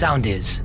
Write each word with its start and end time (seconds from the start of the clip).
Sound 0.00 0.24
is. 0.24 0.64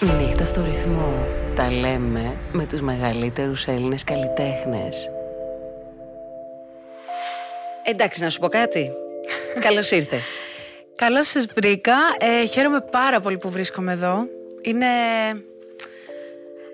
Νύχτα 0.00 0.44
στο 0.44 0.64
ρυθμό. 0.64 1.26
Τα 1.54 1.70
λέμε 1.70 2.36
με 2.52 2.66
τους 2.66 2.80
μεγαλύτερους 2.80 3.66
Έλληνες 3.66 4.04
καλλιτέχνες. 4.04 5.10
Εντάξει, 7.84 8.22
να 8.22 8.28
σου 8.28 8.38
πω 8.38 8.48
κάτι. 8.48 8.90
Καλώς 9.60 9.90
ήρθες. 9.90 10.36
Καλώς 10.96 11.28
σας 11.28 11.46
βρήκα. 11.46 11.94
Ε, 12.18 12.46
χαίρομαι 12.46 12.80
πάρα 12.80 13.20
πολύ 13.20 13.38
που 13.38 13.50
βρίσκομαι 13.50 13.92
εδώ. 13.92 14.26
Είναι 14.62 14.86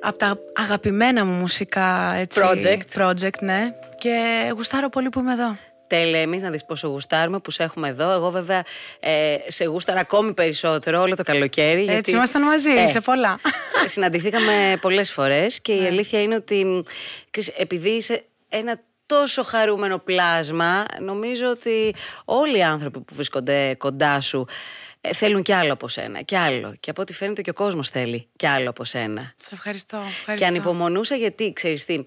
από 0.00 0.18
τα 0.18 0.38
αγαπημένα 0.54 1.24
μου 1.24 1.32
μουσικά 1.32 2.14
έτσι, 2.14 2.40
Project. 2.44 3.00
project, 3.00 3.38
ναι. 3.40 3.74
Και 3.98 4.46
γουστάρω 4.54 4.88
πολύ 4.88 5.08
που 5.08 5.18
είμαι 5.18 5.32
εδώ. 5.32 5.56
Τέλε, 5.86 6.20
εμείς 6.20 6.42
να 6.42 6.50
δεις 6.50 6.64
πόσο 6.64 6.88
γουστάρουμε 6.88 7.38
που 7.38 7.50
σε 7.50 7.62
έχουμε 7.62 7.88
εδώ. 7.88 8.10
Εγώ, 8.10 8.30
βέβαια, 8.30 8.64
ε, 9.00 9.36
σε 9.46 9.64
γούσταρα 9.64 10.00
ακόμη 10.00 10.34
περισσότερο 10.34 11.00
όλο 11.00 11.16
το 11.16 11.22
καλοκαίρι. 11.22 11.82
γιατί, 11.82 11.98
Έτσι 11.98 12.10
ήμασταν 12.10 12.42
μαζί, 12.42 12.70
ε, 12.70 12.86
σε 12.86 13.00
πολλά. 13.00 13.40
Συναντηθήκαμε 13.92 14.78
πολλές 14.80 15.12
φορές 15.12 15.60
και 15.60 15.72
η 15.72 15.86
αλήθεια 15.86 16.22
είναι 16.22 16.34
ότι 16.34 16.84
ξέρεις, 17.30 17.48
επειδή 17.48 17.88
είσαι 17.88 18.24
ένα 18.48 18.80
τόσο 19.06 19.42
χαρούμενο 19.42 19.98
πλάσμα, 19.98 20.84
νομίζω 21.00 21.48
ότι 21.50 21.94
όλοι 22.24 22.58
οι 22.58 22.62
άνθρωποι 22.62 23.00
που 23.00 23.14
βρίσκονται 23.14 23.74
κοντά 23.78 24.20
σου 24.20 24.46
ε, 25.00 25.12
θέλουν 25.12 25.42
κι 25.42 25.52
άλλο 25.52 25.72
από 25.72 25.88
σένα. 25.88 26.22
Κι 26.22 26.36
άλλο. 26.36 26.74
Και 26.80 26.90
από 26.90 27.02
ό,τι 27.02 27.12
φαίνεται 27.12 27.42
και 27.42 27.50
ο 27.50 27.52
κόσμος 27.52 27.88
θέλει 27.88 28.28
κι 28.36 28.46
άλλο 28.46 28.70
από 28.70 28.84
σένα. 28.84 29.34
Σε 29.36 29.54
ευχαριστώ. 29.54 29.96
ευχαριστώ. 29.96 30.34
Και 30.34 30.44
ανυπομονούσα 30.44 31.14
γιατί, 31.14 31.52
ξέρεις 31.52 31.84
τι, 31.84 32.06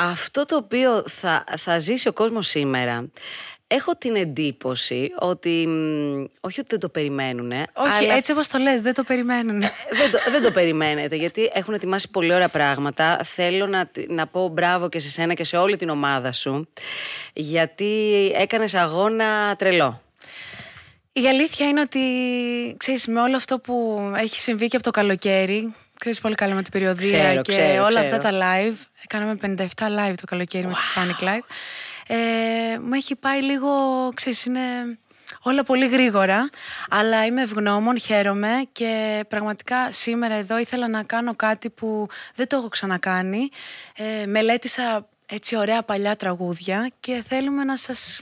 αυτό 0.00 0.44
το 0.44 0.56
οποίο 0.56 1.04
θα, 1.06 1.44
θα 1.58 1.78
ζήσει 1.78 2.08
ο 2.08 2.12
κόσμος 2.12 2.46
σήμερα, 2.46 3.10
έχω 3.66 3.96
την 3.96 4.16
εντύπωση 4.16 5.10
ότι, 5.18 5.66
μ, 5.66 6.24
όχι 6.40 6.60
ότι 6.60 6.68
δεν 6.68 6.78
το 6.78 6.88
περιμένουν, 6.88 7.52
Όχι, 7.72 8.04
αλλά 8.04 8.14
έτσι 8.14 8.32
όπως 8.32 8.48
το 8.48 8.58
λες, 8.58 8.82
δεν 8.82 8.94
το 8.94 9.02
περιμένουν. 9.02 9.60
δεν, 9.60 10.10
το, 10.12 10.18
δεν 10.30 10.42
το 10.42 10.50
περιμένετε, 10.50 11.16
γιατί 11.16 11.50
έχουν 11.52 11.74
ετοιμάσει 11.74 12.10
πολύ 12.10 12.34
ωραία 12.34 12.48
πράγματα. 12.48 13.20
Θέλω 13.24 13.66
να, 13.66 13.86
τη- 13.86 14.12
να 14.12 14.26
πω 14.26 14.48
μπράβο 14.48 14.88
και 14.88 14.98
σε 14.98 15.08
σένα 15.10 15.34
και 15.34 15.44
σε 15.44 15.56
όλη 15.56 15.76
την 15.76 15.88
ομάδα 15.88 16.32
σου, 16.32 16.68
γιατί 17.32 18.32
έκανες 18.34 18.74
αγώνα 18.74 19.56
τρελό. 19.56 20.02
Η 21.12 21.26
αλήθεια 21.28 21.68
είναι 21.68 21.80
ότι, 21.80 22.00
ξέρεις, 22.76 23.06
με 23.06 23.20
όλο 23.20 23.36
αυτό 23.36 23.58
που 23.58 24.00
έχει 24.16 24.40
συμβεί 24.40 24.66
και 24.68 24.76
από 24.76 24.84
το 24.84 24.90
καλοκαίρι, 24.90 25.74
ξέρεις 26.00 26.20
πολύ 26.20 26.34
καλά 26.34 26.54
με 26.54 26.62
την 26.62 26.72
περιοδία 26.72 27.18
Ξέρω, 27.18 27.42
και 27.42 27.52
ξέρω, 27.52 27.84
όλα 27.84 28.00
ξέρω. 28.00 28.16
αυτά 28.16 28.18
τα 28.18 28.30
live, 28.32 28.76
κάναμε 29.06 29.36
57 29.42 29.64
live 29.64 30.14
το 30.16 30.26
καλοκαίρι 30.26 30.66
με 30.66 30.72
το 30.72 30.78
Panic 30.96 31.24
Live, 31.24 31.44
ε, 32.06 32.78
μου 32.78 32.94
έχει 32.94 33.16
πάει 33.16 33.42
λίγο, 33.42 33.68
ξέρεις, 34.14 34.44
είναι 34.44 34.60
όλα 35.42 35.62
πολύ 35.62 35.88
γρήγορα, 35.88 36.50
αλλά 36.90 37.26
είμαι 37.26 37.42
ευγνώμων, 37.42 38.00
χαίρομαι 38.00 38.52
και 38.72 39.24
πραγματικά 39.28 39.92
σήμερα 39.92 40.34
εδώ 40.34 40.58
ήθελα 40.58 40.88
να 40.88 41.02
κάνω 41.02 41.34
κάτι 41.36 41.70
που 41.70 42.06
δεν 42.34 42.46
το 42.46 42.56
έχω 42.56 42.68
ξανακάνει. 42.68 43.48
Ε, 43.96 44.26
μελέτησα 44.26 45.08
έτσι 45.26 45.56
ωραία 45.56 45.82
παλιά 45.82 46.16
τραγούδια 46.16 46.90
και 47.00 47.24
θέλουμε 47.28 47.64
να 47.64 47.76
σας... 47.76 48.20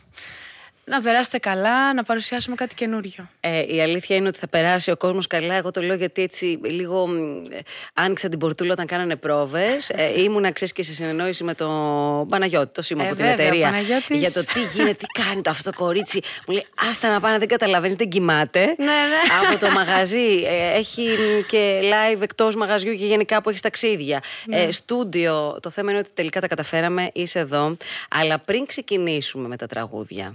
Να 0.88 1.00
περάσετε 1.00 1.38
καλά, 1.38 1.94
να 1.94 2.02
παρουσιάσουμε 2.02 2.56
κάτι 2.56 2.74
καινούριο. 2.74 3.28
Ε, 3.40 3.74
η 3.74 3.80
αλήθεια 3.80 4.16
είναι 4.16 4.28
ότι 4.28 4.38
θα 4.38 4.48
περάσει 4.48 4.90
ο 4.90 4.96
κόσμος 4.96 5.26
καλά. 5.26 5.54
Εγώ 5.54 5.70
το 5.70 5.80
λέω 5.80 5.96
γιατί 5.96 6.22
έτσι 6.22 6.60
λίγο 6.64 7.06
μ, 7.06 7.44
ε, 7.50 7.58
άνοιξα 7.94 8.28
την 8.28 8.38
πορτούλα 8.38 8.72
όταν 8.72 8.86
κάνανε 8.86 9.16
πρόβες. 9.16 9.90
Ε, 9.90 10.20
ήμουνα, 10.20 10.52
ξέρεις, 10.52 10.72
και 10.72 10.82
σε 10.82 10.94
συνεννόηση 10.94 11.44
με 11.44 11.54
τον 11.54 12.28
Παναγιώτη, 12.28 12.72
το 12.72 12.82
σήμα 12.82 13.02
Ε, 13.04 13.06
από 13.06 13.16
την 13.16 13.24
βέβαια, 13.24 13.44
ο 13.44 13.48
εταιρεία. 13.48 13.64
Παναγιώτης. 13.70 14.20
Για 14.20 14.32
το 14.32 14.44
τι 14.52 14.60
γίνεται, 14.74 14.94
τι 14.94 15.22
κάνει 15.22 15.42
το 15.42 15.50
αυτό 15.50 15.70
το 15.70 15.76
κορίτσι. 15.78 16.20
Μου 16.46 16.54
λέει, 16.54 16.66
Άστα 16.90 17.12
να 17.12 17.20
πάνε, 17.20 17.38
δεν 17.38 17.48
καταλαβαίνεις, 17.48 17.96
δεν 17.96 18.08
κοιμάται. 18.08 18.60
Ναι, 18.60 18.84
ναι. 18.84 19.48
Από 19.48 19.60
το 19.66 19.70
μαγαζί. 19.70 20.42
Ε, 20.46 20.76
έχει 20.76 21.02
μ, 21.02 21.46
και 21.48 21.80
live 21.82 22.20
εκτός 22.20 22.54
μαγαζιού 22.54 22.94
και 22.94 23.06
γενικά 23.06 23.42
που 23.42 23.48
έχεις 23.48 23.60
ταξίδια. 23.60 24.22
Ναι. 24.46 24.62
Ε, 24.62 24.72
στούντιο. 24.72 25.58
Το 25.62 25.70
θέμα 25.70 25.90
είναι 25.90 26.00
ότι 26.00 26.10
τελικά 26.14 26.40
τα 26.40 26.46
καταφέραμε, 26.46 27.10
είσαι 27.12 27.38
εδώ. 27.38 27.76
Αλλά 28.10 28.38
πριν 28.38 28.66
ξεκινήσουμε 28.66 29.48
με 29.48 29.56
τα 29.56 29.66
τραγούδια. 29.66 30.34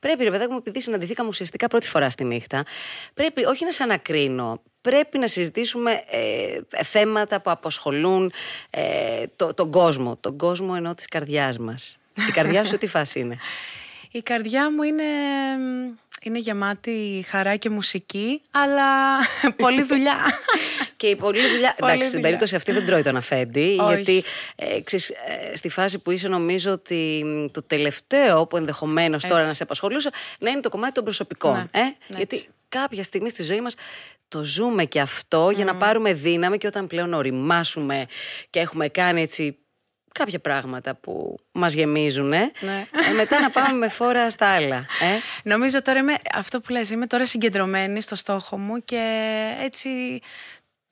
Πρέπει, 0.00 0.24
ρε 0.24 0.30
παιδάκι 0.30 0.50
μου, 0.50 0.58
επειδή 0.58 0.80
συναντηθήκαμε 0.80 1.28
ουσιαστικά 1.28 1.66
πρώτη 1.66 1.88
φορά 1.88 2.10
στη 2.10 2.24
νύχτα, 2.24 2.64
πρέπει 3.14 3.44
όχι 3.44 3.64
να 3.64 3.70
σε 3.70 3.82
ανακρίνω, 3.82 4.62
πρέπει 4.80 5.18
να 5.18 5.26
συζητήσουμε 5.26 6.02
ε, 6.10 6.84
θέματα 6.84 7.40
που 7.40 7.50
απασχολούν 7.50 8.32
ε, 8.70 9.24
το, 9.36 9.54
τον 9.54 9.70
κόσμο. 9.70 10.16
Τον 10.16 10.36
κόσμο 10.36 10.74
ενώ 10.76 10.94
της 10.94 11.06
καρδιάς 11.06 11.58
μας. 11.58 11.98
Η 12.28 12.32
καρδιά 12.32 12.64
σου 12.64 12.78
τι 12.78 12.86
φάση 12.86 13.20
είναι; 13.20 13.36
Η 14.10 14.22
καρδιά 14.22 14.72
μου 14.72 14.82
είναι, 14.82 15.04
είναι 16.22 16.38
γεμάτη 16.38 17.24
χαρά 17.28 17.56
και 17.56 17.70
μουσική, 17.70 18.42
αλλά 18.50 19.18
πολλή 19.62 19.82
δουλειά. 19.82 20.16
Και 20.96 21.06
η 21.06 21.16
πολλή 21.16 21.48
δουλειά. 21.48 21.74
Πολλή 21.78 21.92
εντάξει, 21.92 21.98
στην 21.98 22.10
δουλειά. 22.10 22.22
περίπτωση 22.22 22.56
αυτή 22.56 22.72
δεν 22.72 22.86
τρώει 22.86 23.02
τον 23.02 23.16
αφέντη. 23.16 23.76
Όχι. 23.80 23.94
γιατί 23.94 24.24
ε, 24.56 24.80
ξέρεις, 24.80 25.08
ε, 25.10 25.56
στη 25.56 25.68
φάση 25.68 25.98
που 25.98 26.10
είσαι, 26.10 26.28
νομίζω 26.28 26.72
ότι 26.72 27.22
μ, 27.24 27.46
το 27.50 27.62
τελευταίο 27.62 28.46
που 28.46 28.56
ενδεχομένως 28.56 29.22
τώρα 29.22 29.36
Έτσι. 29.36 29.48
να 29.48 29.54
σε 29.54 29.62
απασχολούσε 29.62 30.10
να 30.38 30.50
είναι 30.50 30.60
το 30.60 30.68
κομμάτι 30.68 30.92
των 30.92 31.04
προσωπικών. 31.04 31.52
Ναι, 31.54 31.80
ε; 31.80 31.82
ναι, 31.82 31.92
γιατί 32.08 32.36
έτσι. 32.36 32.48
κάποια 32.68 33.02
στιγμή 33.02 33.28
στη 33.30 33.42
ζωή 33.42 33.60
μας 33.60 33.74
το 34.28 34.44
ζούμε 34.44 34.84
και 34.84 35.00
αυτό 35.00 35.50
για 35.50 35.64
να 35.64 35.74
πάρουμε 35.76 36.12
δύναμη 36.12 36.58
και 36.58 36.66
όταν 36.66 36.86
πλέον 36.86 37.12
οριμάσουμε 37.14 38.06
και 38.50 38.58
έχουμε 38.60 38.88
κάνει 38.88 39.22
έτσι 39.22 39.58
κάποια 40.18 40.38
πράγματα 40.38 40.94
που 40.94 41.36
μας 41.52 41.72
γεμίζουν, 41.72 42.32
ε, 42.32 42.50
Ναι. 42.60 42.86
ε, 43.10 43.12
μετά 43.12 43.40
να 43.40 43.50
πάμε 43.50 43.78
με 43.78 43.88
φόρα 43.88 44.30
στα 44.30 44.46
άλλα. 44.46 44.76
Ε. 44.76 45.18
Νομίζω 45.42 45.82
τώρα 45.82 45.98
είμαι, 45.98 46.14
αυτό 46.34 46.60
που 46.60 46.72
λες, 46.72 46.90
είμαι 46.90 47.06
τώρα 47.06 47.26
συγκεντρωμένη 47.26 48.00
στο 48.02 48.14
στόχο 48.14 48.58
μου 48.58 48.84
και 48.84 49.02
έτσι 49.62 49.88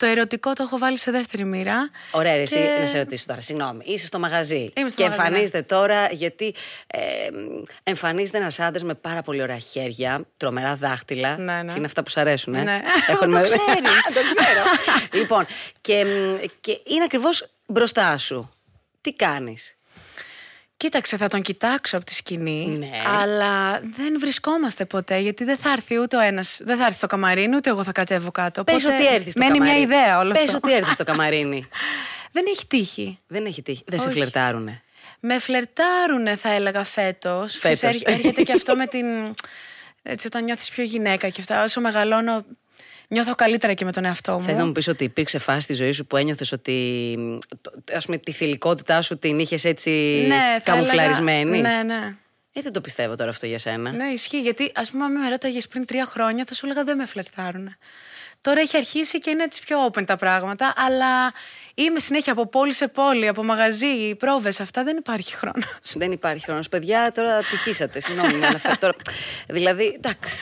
το 0.03 0.09
ερωτικό 0.09 0.53
το 0.53 0.63
έχω 0.63 0.79
βάλει 0.79 0.99
σε 0.99 1.11
δεύτερη 1.11 1.45
μοίρα. 1.45 1.91
Ωραία, 2.11 2.35
ρε, 2.37 2.43
εσύ, 2.43 2.55
Και- 2.55 2.77
να 2.81 2.87
σε 2.87 2.99
ρωτήσω 2.99 3.25
τώρα. 3.27 3.41
Συγγνώμη, 3.41 3.81
είσαι 3.87 4.07
στο 4.07 4.19
μαγαζί. 4.19 4.69
Είμαι 4.77 4.89
στο 4.89 5.03
και 5.03 5.09
μαγαζί, 5.09 5.21
ναι. 5.21 5.27
εμφανίζεται 5.27 5.63
τώρα 5.63 6.07
γιατί 6.13 6.55
ε, 6.87 6.99
εμφανίζεται 7.83 8.39
ένας 8.39 8.59
άντρας 8.61 8.83
με 8.85 8.95
πάρα 8.95 9.23
πολύ 9.23 9.43
ωραία 9.43 9.59
χέρια, 9.59 10.25
τρομερά 10.37 10.77
δάχτυλα. 10.77 11.37
Ναι, 11.39 11.63
ναι. 11.63 11.73
Και 11.73 11.77
είναι 11.79 11.87
αυτά 11.87 12.03
που 12.03 12.11
σου 12.11 12.21
αρέσουν. 12.21 12.55
Ε. 12.55 12.63
Ναι. 12.63 12.81
Έχουν 13.13 13.27
Το 13.31 13.37
με- 13.37 13.43
ξέρεις. 13.43 13.63
το 14.15 14.21
ξέρω. 14.35 14.63
λοιπόν, 15.13 15.47
και, 15.81 16.05
μ, 16.05 16.45
και 16.61 16.81
είναι 16.85 17.05
ακριβώς 17.05 17.47
μπροστά 17.67 18.19
σου. 18.19 18.51
Τι 19.01 19.13
κάνεις; 19.15 19.77
Κοίταξε, 20.83 21.17
θα 21.17 21.29
τον 21.29 21.43
κοιτάξω 21.43 21.97
από 21.97 22.07
τη 22.07 22.15
σκηνή, 22.15 22.67
Ναι. 22.67 22.91
αλλά 23.23 23.81
δεν 23.81 24.19
βρισκόμαστε 24.19 24.85
ποτέ, 24.85 25.19
γιατί 25.19 25.45
δεν 25.45 25.57
θα 25.57 25.71
έρθει 25.73 25.99
ούτε 25.99 26.17
ο 26.17 26.21
ένας, 26.21 26.61
δεν 26.65 26.77
θα 26.77 26.85
έρθει 26.85 26.97
στο 26.97 27.07
καμαρίνι, 27.07 27.57
ούτε 27.57 27.71
εγώ 27.71 27.83
θα 27.85 27.93
κατέβω 27.93 28.31
κάτω. 28.31 28.65
Πες 28.65 28.85
Οπότε 28.85 28.95
ότι 28.95 29.15
έρθεις 29.15 29.33
στο 29.33 29.43
Μένει 29.45 29.59
καμαρίνι. 29.59 29.87
μια 29.87 29.97
ιδέα 29.99 30.19
όλο 30.19 30.33
Πες 30.33 30.43
αυτό. 30.43 30.57
ότι 30.57 30.73
έρθεις 30.73 30.93
στο 30.93 31.05
καμαρίνι. 31.05 31.69
Δεν 32.35 32.45
έχει 32.49 32.67
τύχει. 32.67 33.19
Δεν 33.27 33.47
έχει 33.47 33.63
τύχει. 33.63 33.83
Δεν 33.87 33.99
σε 34.01 34.07
Όχι. 34.09 34.17
φλερτάρουνε. 34.17 34.83
Με 35.21 35.39
φλερτάρουνε, 35.39 36.37
θα 36.37 36.53
έλεγα 36.53 36.85
φέτος. 36.85 37.57
Φέτος. 37.59 38.01
Έρχεται 38.03 38.43
και 38.43 38.53
αυτό 38.53 38.77
με 38.77 38.87
την. 38.87 39.07
Έτσι, 40.03 40.27
όταν 40.27 40.45
νιώθεις 40.45 40.69
πιο 40.71 40.85
γυναίκα 40.85 41.29
και 41.29 41.41
αυτά. 41.41 41.63
Όσο 41.63 41.81
μεγαλώνω, 41.81 42.45
νιώθω 43.13 43.35
καλύτερα 43.35 43.75
και 43.75 43.85
με 43.85 43.93
τον 43.93 44.05
εαυτό 44.05 44.33
μου. 44.33 44.43
Θες 44.45 44.57
να 44.57 44.65
μου 44.67 44.73
πεις 44.73 44.89
ότι 44.89 45.05
υπήρξε 45.05 45.39
φάση 45.39 45.61
στη 45.61 45.75
ζωή 45.75 45.93
σου 45.93 46.07
που 46.07 46.17
ένιωθες 46.17 46.53
ότι 46.53 47.19
ας 47.95 48.05
πούμε, 48.05 48.19
τη 48.19 48.33
θηλυκότητά 48.33 49.03
σου 49.03 49.19
την 49.19 49.39
είχες 49.39 49.65
έτσι 49.65 49.91
ναι, 50.29 50.35
θα 50.37 50.61
καμουφλαρισμένη; 50.65 51.59
έλεγα- 51.59 51.83
Ναι, 51.83 51.95
ναι. 51.95 52.15
Ε, 52.53 52.61
δεν 52.61 52.73
το 52.73 52.81
πιστεύω 52.81 53.15
τώρα 53.15 53.31
αυτό 53.31 53.47
για 53.47 53.59
σένα. 53.59 53.91
Ναι, 53.93 54.05
ισχύει. 54.05 54.41
Γιατί, 54.41 54.73
ας 54.75 54.91
πούμε, 54.91 55.05
αν 55.05 55.13
με 55.21 55.29
ρώταγες 55.29 55.69
πριν 55.69 55.85
τρία 55.87 56.05
χρόνια, 56.07 56.45
θα 56.49 56.55
σου 56.55 56.67
έλεγα 56.67 56.85
δεν 56.85 56.97
με 56.97 57.07
φλερτάρουνε. 57.07 57.77
Τώρα 58.41 58.61
έχει 58.61 58.77
αρχίσει 58.77 59.19
και 59.19 59.31
είναι 59.31 59.43
έτσι 59.43 59.63
πιο 59.63 59.87
open 59.87 60.05
τα 60.07 60.17
πράγματα, 60.17 60.73
αλλά 60.77 61.33
είμαι 61.75 61.99
συνέχεια 61.99 62.33
από 62.33 62.47
πόλη 62.47 62.73
σε 62.73 62.89
πόλη, 62.89 63.29
από 63.29 63.43
μαγαζί, 63.45 64.15
πρόβες, 64.15 64.61
αυτά 64.61 64.83
δεν 64.83 64.97
υπάρχει 64.97 65.35
χρόνος. 65.37 65.79
Δεν 65.95 66.13
υπάρχει 66.13 66.45
χρόνος. 66.45 66.69
Παιδιά, 66.69 67.13
τώρα 67.13 67.39
τυχήσατε. 67.41 68.01
Συγγνώμη, 68.01 68.35
με 68.35 68.47
αναφέρω 68.47 68.77
τώρα. 68.81 68.95
Δηλαδή, 69.59 69.93
εντάξει. 69.97 70.35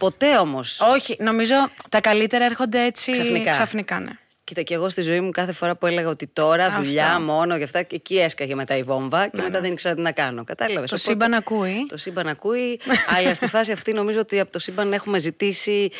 Ποτέ 0.00 0.36
όμως. 0.36 0.80
Όχι, 0.80 1.16
νομίζω 1.18 1.54
τα 1.88 2.00
καλύτερα 2.00 2.44
έρχονται 2.44 2.84
έτσι 2.84 3.10
Ξαφνικά. 3.10 3.50
ξαφνικά 3.50 4.00
ναι. 4.00 4.10
Κοίτα, 4.44 4.62
και 4.62 4.74
εγώ 4.74 4.88
στη 4.88 5.02
ζωή 5.02 5.20
μου 5.20 5.30
κάθε 5.30 5.52
φορά 5.52 5.76
που 5.76 5.86
έλεγα 5.86 6.08
ότι 6.08 6.26
τώρα 6.26 6.66
Αυτό. 6.66 6.82
δουλειά 6.82 7.20
μόνο 7.20 7.58
και 7.58 7.64
αυτά, 7.64 7.82
και 7.82 7.94
εκεί 7.94 8.18
έσκαγε 8.18 8.54
μετά 8.54 8.76
η 8.76 8.82
βόμβα 8.82 9.28
και 9.28 9.42
μετά 9.42 9.60
δεν 9.60 9.72
ήξερα 9.72 9.94
τι 9.94 10.00
να 10.00 10.12
κάνω. 10.12 10.44
Κατάλαβες. 10.44 10.90
Το 10.90 10.96
σύμπαν 10.96 11.34
ακούει. 11.34 11.86
Το 11.88 11.96
σύμπαν 11.96 12.28
ακούει, 12.28 12.80
αλλά 13.16 13.34
στη 13.34 13.46
φάση 13.46 13.72
αυτή 13.72 13.92
νομίζω 13.92 14.20
ότι 14.20 14.40
από 14.40 14.52
το 14.52 14.58
σύμπαν 14.58 14.92
έχουμε 14.92 15.18
ζητήσει 15.18 15.90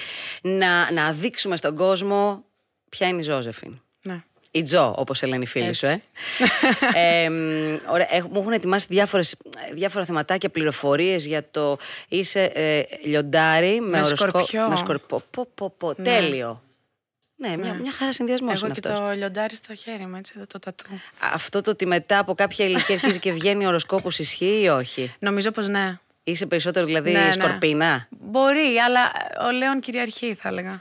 να, 0.42 0.92
να 0.92 1.12
δείξουμε 1.12 1.56
στον 1.56 1.76
κόσμο 1.76 2.44
ποια 2.88 3.08
είναι 3.08 3.18
η 3.18 3.22
Ζώζεφιν. 3.22 3.80
Ναι. 4.52 4.60
Η 4.60 4.62
Τζο, 4.62 4.94
όπως 4.98 5.18
σε 5.18 5.26
λένε 5.26 5.42
οι 5.42 5.46
φίλοι 5.46 5.74
σου, 5.74 5.86
ε. 5.86 5.90
Έτσι. 5.92 6.02
ε 6.98 7.28
μ, 7.30 7.34
ωραία, 7.92 8.06
έχ- 8.14 8.26
μου 8.30 8.40
έχουν 8.40 8.52
ετοιμάσει 8.52 8.86
διάφορες, 8.88 9.34
διάφορα 9.72 10.04
θεματάκια, 10.04 10.48
πληροφορίες 10.48 11.26
για 11.26 11.50
το 11.50 11.78
είσαι 12.08 12.42
ε, 12.42 12.82
λιοντάρι 13.04 13.80
με, 13.80 13.88
Με 13.88 13.96
οροσκό- 13.96 14.28
σκορπιό. 14.28 14.68
Με 14.68 14.76
σκορπό. 14.76 15.22
Πω, 15.30 15.46
πω, 15.54 15.74
πω, 15.78 15.94
Τέλειο. 15.94 16.62
Ναι, 17.36 17.56
μια, 17.56 17.74
μια 17.74 17.92
χαρά 17.92 18.12
συνδυασμός 18.12 18.52
Εγώ 18.54 18.66
είναι 18.66 18.74
και 18.80 18.88
αυτός. 18.88 19.08
το 19.08 19.14
λιοντάρι 19.14 19.54
στο 19.54 19.74
χέρι 19.74 20.06
μου, 20.06 20.16
έτσι, 20.16 20.32
εδώ 20.36 20.46
το 20.46 20.58
τατού. 20.58 20.84
Αυτό 21.34 21.60
το 21.60 21.70
ότι 21.70 21.86
μετά 21.86 22.18
από 22.18 22.34
κάποια 22.34 22.64
ηλικία 22.64 22.94
αρχίζει 22.94 23.18
και 23.18 23.32
βγαίνει 23.32 23.64
ο 23.64 23.68
οροσκόπος 23.68 24.18
ισχύει 24.18 24.60
ή 24.62 24.68
όχι; 24.68 25.14
Νομίζω 25.18 25.50
πως 25.50 25.68
ναι. 25.68 25.98
Είσαι 26.24 26.46
περισσότερο 26.46 26.86
δηλαδή 26.86 27.12
Ναι, 27.12 27.24
ναι. 27.24 27.32
σκορπίνα; 27.32 28.06
Μπορεί, 28.10 28.76
αλλά 28.86 29.00
ο 29.48 29.50
Λέων 29.50 29.80
κυριαρχεί, 29.80 30.34
θα 30.34 30.48
έλεγα. 30.48 30.80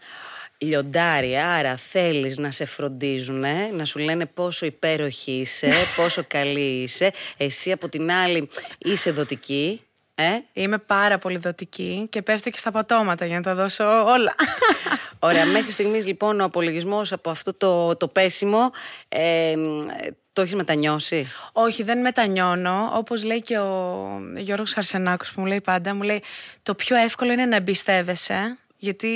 Λιοντάρι, 0.61 1.37
άρα 1.37 1.77
θέλεις 1.77 2.37
να 2.37 2.51
σε 2.51 2.65
φροντίζουν, 2.65 3.45
να 3.73 3.85
σου 3.85 3.99
λένε 3.99 4.25
πόσο 4.25 4.65
υπέροχη 4.65 5.31
είσαι, 5.31 5.71
πόσο 5.97 6.23
καλή 6.27 6.81
είσαι. 6.81 7.11
Εσύ 7.37 7.71
από 7.71 7.89
την 7.89 8.11
άλλη 8.11 8.49
είσαι 8.77 9.11
δοτική. 9.11 9.81
Ε; 10.15 10.39
Είμαι 10.53 10.77
πάρα 10.77 11.17
πολύ 11.17 11.37
δοτική 11.37 12.07
και 12.09 12.21
πέφτω 12.21 12.49
και 12.49 12.57
στα 12.57 12.71
πατώματα 12.71 13.25
για 13.25 13.35
να 13.35 13.43
τα 13.43 13.55
δώσω 13.55 13.83
όλα. 14.05 14.35
Ωραία, 15.19 15.45
μέχρι 15.45 15.71
στιγμής 15.71 16.05
λοιπόν 16.05 16.39
ο 16.39 16.43
απολογισμός 16.43 17.11
από 17.11 17.29
αυτό 17.29 17.53
το, 17.53 17.95
το 17.95 18.07
πέσιμο 18.07 18.71
ε, 19.09 19.53
το 20.33 20.41
έχεις 20.41 20.55
μετανιώσει; 20.55 21.27
Όχι, 21.51 21.83
δεν 21.83 21.99
μετανιώνω. 21.99 22.91
Όπως 22.93 23.23
λέει 23.23 23.41
και 23.41 23.57
ο 23.57 24.07
Γιώργος 24.35 24.77
Αρσενάκο 24.77 25.25
που 25.33 25.41
μου 25.41 25.45
λέει 25.45 25.61
πάντα, 25.61 25.95
μου 25.95 26.01
λέει 26.01 26.23
το 26.63 26.75
πιο 26.75 26.95
εύκολο 26.95 27.31
είναι 27.31 27.45
να 27.45 27.55
εμπιστεύεσαι. 27.55 28.57
Γιατί 28.81 29.09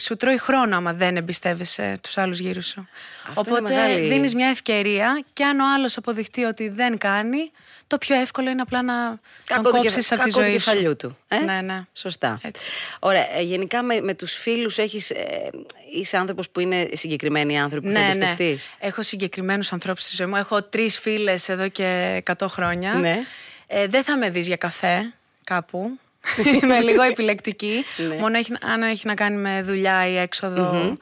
σου 0.00 0.16
τρώει 0.16 0.38
χρόνο 0.38 0.76
άμα 0.76 0.92
δεν 0.92 1.16
εμπιστεύεσαι 1.16 1.98
τους 2.02 2.18
άλλους 2.18 2.38
γύρω 2.38 2.60
σου. 2.60 2.88
Αυτό 3.28 3.50
είναι 3.50 3.58
Οπότε 3.58 3.74
μεγάλη- 3.74 4.08
δίνεις 4.08 4.34
μια 4.34 4.48
ευκαιρία 4.48 5.22
και 5.32 5.44
αν 5.44 5.60
ο 5.60 5.64
άλλος 5.74 5.96
αποδειχτεί 5.96 6.44
ότι 6.44 6.68
δεν 6.68 6.98
κάνει, 6.98 7.50
το 7.86 7.98
πιο 7.98 8.16
εύκολο 8.16 8.50
είναι 8.50 8.60
απλά 8.62 8.82
να 8.82 9.08
τον 9.08 9.20
Κακό 9.44 9.62
του 9.62 9.70
κόψεις 9.76 9.94
κεφα- 9.94 10.14
από 10.14 10.24
τη 10.24 10.30
κακό 10.30 10.40
του 10.44 10.50
ζωή 10.50 10.58
σου. 10.58 10.64
κεφαλιού 10.70 10.96
του. 10.96 11.18
Ε; 11.28 11.36
Ναι, 11.38 11.60
ναι. 11.60 11.84
Σωστά. 11.92 12.38
Έτσι. 12.42 12.72
Ωραία. 12.98 13.36
ε, 13.36 13.42
Γενικά 13.42 13.82
με, 13.82 14.00
με 14.00 14.14
τους 14.14 14.32
φίλους 14.32 14.78
έχεις, 14.78 15.10
ε, 15.10 15.50
είσαι 15.94 16.16
άνθρωπος 16.16 16.48
που 16.50 16.60
είναι 16.60 16.88
συγκεκριμένοι 16.92 17.60
άνθρωποι 17.60 17.86
που 17.86 17.92
θα 17.92 17.98
Ναι, 17.98 18.04
ναι. 18.04 18.12
εμπιστευτείς. 18.12 18.70
Έχω 18.78 19.02
συγκεκριμένους 19.02 19.72
ανθρώπους 19.72 20.02
στη 20.02 20.16
ζωή 20.16 20.26
μου. 20.26 20.36
Έχω 20.36 20.62
τρεις 20.62 20.98
φίλες 20.98 21.48
εδώ 21.48 21.68
και 21.68 22.16
100 22.24 22.48
χρόνια. 22.48 22.92
Ναι. 22.94 23.20
Ε, 23.66 23.86
δεν 23.86 24.04
θα 24.04 24.16
με 24.18 24.30
δεις 24.30 24.46
για 24.46 24.56
καφέ 24.56 25.12
κάπου. 25.44 25.98
Είμαι 26.62 26.80
λίγο 26.80 27.02
επιλεκτική. 27.02 27.84
Ναι. 28.08 28.14
Μόνο 28.16 28.38
έχει, 28.38 28.52
αν 28.62 28.82
έχει 28.82 29.06
να 29.06 29.14
κάνει 29.14 29.36
με 29.36 29.62
δουλειά 29.62 30.08
ή 30.08 30.16
εξοδο 30.16 30.96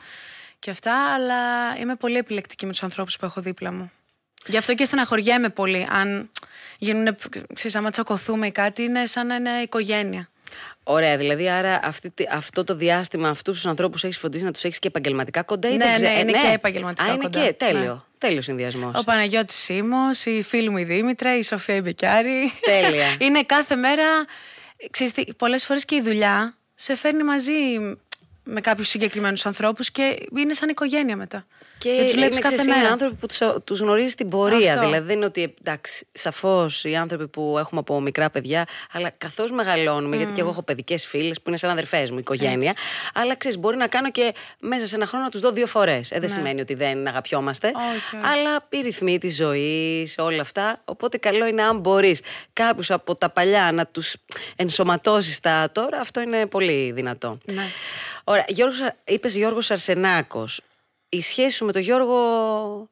και 0.59 0.71
αυτά. 0.71 0.95
Αλλά 1.15 1.37
είμαι 1.81 1.95
πολύ 1.97 2.17
επιλεκτική 2.17 2.67
με 2.67 2.73
τους 2.73 2.83
ανθρώπους 2.83 3.17
που 3.17 3.25
έχω 3.25 3.41
δίπλα 3.41 3.73
μου. 3.73 3.91
Γι' 4.47 4.57
αυτό 4.57 4.75
και 4.75 4.85
στεναχωριέμαι 4.85 5.49
πολύ. 5.49 5.87
Αν 5.91 6.31
γίνουν, 6.79 7.17
ξέρεις, 7.55 7.77
άμα 7.77 7.91
τσακωθούμε 7.91 8.47
ή 8.47 8.51
κάτι, 8.53 8.83
είναι 8.83 9.07
σαν 9.07 9.27
να 9.27 9.35
είναι 9.35 9.51
οικογένεια. 9.63 10.27
Ωραία, 10.85 11.17
δηλαδή 11.17 11.49
άρα 11.51 11.81
αυτή, 11.83 12.11
τη- 12.11 12.25
αυτό 12.31 12.65
το 12.65 12.75
διάστημα 12.75 13.29
αυτούς 13.29 13.55
τους 13.55 13.67
ανθρώπους 13.67 14.05
έχεις 14.05 14.19
φροντίσει 14.19 14.45
να 14.45 14.51
τους 14.53 14.65
έχεις 14.65 14.79
και 14.79 14.89
επαγγελματικά 14.89 15.43
κοντά 15.43 15.69
ή 15.69 15.77
Ναι, 15.77 15.85
δεν 15.85 15.95
ξέρω. 15.95 16.13
ναι, 16.13 16.19
είναι 16.19 16.33
και 16.33 16.51
επαγγελματικά 16.53 17.09
Α, 17.09 17.13
είναι 17.13 17.23
κοντά. 17.23 17.45
και 17.45 17.53
τέλειο. 17.53 17.93
Ναι. 17.95 18.01
Τέλειο 18.19 18.43
συνδυασμός. 18.43 18.93
Ο 19.01 19.05
Παναγιώτης 19.05 19.57
Σίμος, 19.57 20.25
η 20.25 20.43
φίλη 20.43 20.69
μου 20.71 20.77
η 20.77 20.85
Δήμητρα, 20.85 21.37
η 21.39 21.43
Σοφία 21.43 21.81
Μπεκιάρη. 21.83 22.53
Τέλεια. 22.61 23.07
είναι 23.27 23.43
κάθε 23.45 23.77
μέρα. 23.77 24.05
Ξέρεις 24.91 25.13
τι, 25.13 25.35
πολλές 25.35 25.65
φορές 25.65 25.85
και 25.85 25.95
η 25.95 26.01
δουλειά 26.01 26.57
σε 26.75 26.95
φέρνει 26.95 27.23
μαζί 27.23 27.79
με 28.45 28.61
κάποιους 28.61 28.89
συγκεκριμένους 28.89 29.47
ανθρώπους 29.47 29.91
και 29.91 30.27
είναι 30.39 30.55
σαν 30.55 30.69
οικογένεια 30.69 31.17
μετά. 31.17 31.47
Και 31.79 31.89
τους 31.89 32.01
είναι, 32.01 32.13
βλέπεις 32.13 32.39
κάθε 32.39 32.55
ξέρεις, 32.55 32.73
είναι 32.73 32.77
μέρα. 32.77 32.93
άνθρωποι 32.93 33.15
που 33.15 33.27
τους, 33.27 33.39
τους 33.65 33.81
γνωρίζεις 33.81 34.13
στην 34.13 34.29
πορεία. 34.29 34.73
Αυτό. 34.73 34.85
Δηλαδή 34.85 35.07
δεν 35.07 35.17
είναι 35.17 35.25
ότι 35.25 35.55
εντάξει, 35.61 36.07
σαφώς 36.13 36.85
οι 36.85 36.97
άνθρωποι 36.97 37.29
που 37.29 37.57
έχουμε 37.59 37.81
από 37.81 38.01
μικρά 38.01 38.31
παιδιά, 38.31 38.67
αλλά 38.93 39.11
καθώς 39.11 39.51
μεγαλώνουμε, 39.51 40.17
γιατί 40.17 40.33
και 40.33 40.41
εγώ 40.41 40.51
έχω 40.51 40.63
παιδικές 40.63 41.07
φίλες 41.07 41.37
που 41.37 41.49
είναι 41.49 41.57
σαν 41.57 41.71
αδερφές 41.71 42.11
μου, 42.11 42.19
οικογένεια. 42.19 42.73
Αλλά 43.15 43.37
ξέρεις, 43.37 43.59
μπορεί 43.59 43.77
να 43.77 43.87
κάνω 43.87 44.11
και 44.11 44.35
μέσα 44.61 44.87
σε 44.87 44.95
ένα 44.95 45.07
χρόνο 45.07 45.25
να 45.25 45.31
τους 45.31 45.41
δω 45.41 45.51
δύο 45.51 45.67
φορές. 45.67 46.11
Ε, 46.11 46.19
δεν 46.19 46.29
σημαίνει 46.29 46.61
ότι 46.61 46.75
δεν 46.75 47.07
αγαπιόμαστε. 47.07 47.67
Ναι. 47.67 47.73
Όχι, 47.97 48.17
όχι. 48.17 48.27
Αλλά 48.27 48.67
οι 48.69 48.81
ρυθμοί 48.81 49.19
της 49.19 49.37
ζωής, 49.37 50.15
όλα 50.19 50.41
αυτά. 50.41 50.81
Οπότε 50.85 51.17
καλό 51.17 51.47
είναι 51.47 51.63
αν 51.63 51.79
μπορείς 51.79 52.21
κάποιους 52.53 52.91
από 52.91 53.15
τα 53.15 53.31
παλιά 53.31 53.73
να 53.73 53.87
τους 53.87 54.17
ενσωματώσεις 54.57 55.37
στα 55.37 55.73
τώρα, 55.73 56.01
αυτό 56.01 56.21
είναι 56.21 56.47
πολύ 56.47 56.93
δυνατό. 56.93 57.39
Ναι. 57.45 57.65
Ωραία, 58.25 58.45
Γιώργος, 58.49 58.81
είπες 59.05 59.37
Γιώργος 59.37 59.71
Αρσενάκος. 59.71 60.61
Η 61.09 61.23
σχέση 61.23 61.57
σου 61.57 61.65
με 61.65 61.73
τον 61.73 61.83
Γιώργο. 61.83 62.91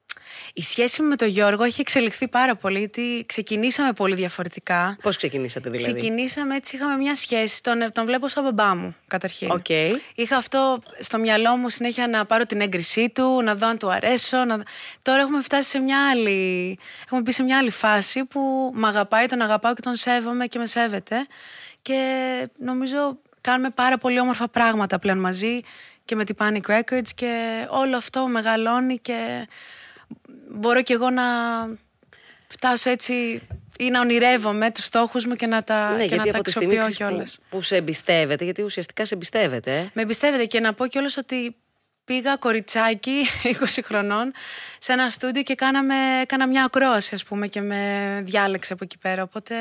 Η 0.55 0.63
σχέση 0.63 1.03
μου 1.03 1.09
με 1.09 1.17
τον 1.17 1.29
Γιώργο 1.29 1.63
έχει 1.65 1.81
εξελιχθεί 1.81 2.29
πάρα 2.29 2.57
πολύ, 2.57 2.79
γιατί 2.79 3.25
ξεκινήσαμε 3.27 3.93
πολύ 3.93 4.15
διαφορετικά. 4.15 4.97
Πώς 5.03 5.17
ξεκινήσατε 5.17 5.71
δηλαδή; 5.71 5.95
Ξεκινήσαμε 5.95 6.57
έτσι, 6.57 6.77
είχαμε 6.77 6.97
μια 6.97 7.15
σχέση. 7.15 7.63
Τον, 7.63 7.93
τον 7.93 8.05
βλέπω 8.05 8.29
σαν 8.29 8.45
μπαμπά 8.45 8.75
μου, 8.75 8.97
καταρχήν. 9.07 9.51
Οκ. 9.51 9.69
Είχα 10.15 10.37
αυτό 10.37 10.79
στο 10.99 11.19
μυαλό 11.19 11.57
μου 11.57 11.69
συνέχεια 11.69 12.09
να 12.09 12.25
πάρω 12.25 12.47
την 12.47 12.61
έγκρισή 12.61 13.11
του, 13.11 13.43
να 13.43 13.55
δω 13.55 13.67
αν 13.67 13.79
του 13.79 13.91
αρέσω. 13.91 14.45
Να... 14.45 14.63
Τώρα 15.03 15.21
έχουμε 15.21 15.43
φτάσει 15.43 15.69
σε 15.69 15.79
μια 15.79 16.11
άλλη. 16.11 16.79
Έχουμε 17.05 17.21
μπει 17.21 17.33
σε 17.33 17.43
μια 17.43 17.59
άλλη 17.59 17.71
φάση 17.71 18.25
που 18.25 18.71
με 18.75 18.87
αγαπάει, 18.87 19.27
τον 19.27 19.41
αγαπάω 19.41 19.75
και 19.75 19.83
τον 19.83 19.95
σέβομαι 19.95 20.47
και 20.47 20.59
με 20.59 20.67
σέβεται. 20.67 21.27
Και 21.83 22.01
νομίζω 22.59 23.19
κάνουμε 23.41 23.71
πάρα 23.75 23.99
πολύ 23.99 24.21
όμορφα 24.21 24.49
πράγματα 24.49 24.99
πλέον 24.99 25.19
μαζί 25.19 25.61
και 26.05 26.15
με 26.15 26.25
την 26.25 26.37
Panic 26.39 26.61
Records 26.67 27.09
και 27.15 27.65
όλο 27.71 27.97
αυτό 27.97 28.27
μεγαλώνει 28.27 28.99
και 28.99 29.49
μπορώ 30.51 30.83
κι 30.83 30.93
εγώ 30.93 31.11
να 31.11 31.23
φτάσω 32.47 32.91
έτσι 32.91 33.43
ή 33.79 33.91
να 33.91 34.01
ονειρεύομαι 34.01 34.71
τους 34.71 34.85
στόχους 34.85 35.27
μου 35.27 35.35
και 35.35 35.47
να 35.47 35.63
τα, 35.63 35.91
Ναι, 35.91 35.97
και 35.99 36.05
γιατί 36.05 36.17
να 36.17 36.25
τα 36.25 36.31
από 36.31 36.43
τη 36.43 36.51
στιγμή 36.51 36.79
αξιοποιώ 36.79 36.91
ξέρεις, 36.91 36.97
κιόλας. 37.13 37.39
που, 37.51 37.57
που 37.57 37.63
σε 37.63 37.77
εμπιστεύεται, 37.77 38.45
γιατί 38.45 38.63
ουσιαστικά 38.63 39.05
σε 39.05 39.15
εμπιστεύεται. 39.15 39.77
ε. 39.79 39.91
Με 39.95 40.03
εμπιστεύεται 40.03 40.45
και 40.45 40.61
να 40.61 40.75
πω 40.75 40.87
κιόλας 40.87 41.17
ότι 41.17 41.57
πήγα 42.15 42.37
κοριτσάκι 42.37 43.27
20 43.61 43.79
χρονών 43.85 44.33
σε 44.79 44.93
ένα 44.93 45.09
στούντιο 45.11 45.43
και 45.43 45.55
κάναμε, 45.55 45.95
έκανα 46.23 46.47
μια 46.49 46.65
ακρόαση 46.65 47.15
ας 47.15 47.25
πούμε 47.25 47.47
και 47.47 47.61
με 47.61 47.81
διάλεξε 48.27 48.73
από 48.73 48.85
εκεί 48.85 48.99
πέρα 48.99 49.23
οπότε 49.23 49.55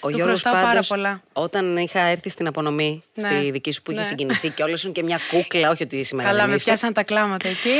Ο 0.00 0.08
του 0.08 0.16
Γιώργος 0.16 0.26
χρωστάω 0.40 0.52
πάρα 0.52 0.66
πάντως, 0.66 0.88
πολλά. 0.88 1.22
όταν 1.32 1.76
είχα 1.76 2.00
έρθει 2.00 2.28
στην 2.28 2.46
απονομή, 2.46 3.02
Ναι. 3.14 3.28
στη 3.28 3.50
δική 3.50 3.70
σου 3.72 3.82
που 3.82 3.90
είχε 3.90 4.00
Ναι. 4.00 4.06
συγκινηθεί 4.06 4.48
και 4.50 4.62
όλες 4.62 4.90
και 4.92 5.02
μια 5.02 5.18
κούκλα, 5.30 5.70
όχι 5.70 5.82
ότι 5.82 6.02
σήμερα 6.02 6.28
Καλά 6.28 6.40
δεν 6.40 6.48
με 6.48 6.54
είσαι. 6.54 6.64
πιάσαν 6.64 6.92
τα 6.92 7.02
κλάματα 7.02 7.48
εκεί. 7.48 7.70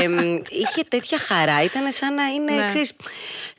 Ε, 0.00 0.08
μ, 0.08 0.18
είχε 0.48 0.82
τέτοια 0.88 1.18
χαρά, 1.18 1.62
ήταν 1.62 1.92
σαν 1.92 2.14
να 2.14 2.26
είναι, 2.26 2.52
Ναι. 2.52 2.68
ξέρεις, 2.68 2.92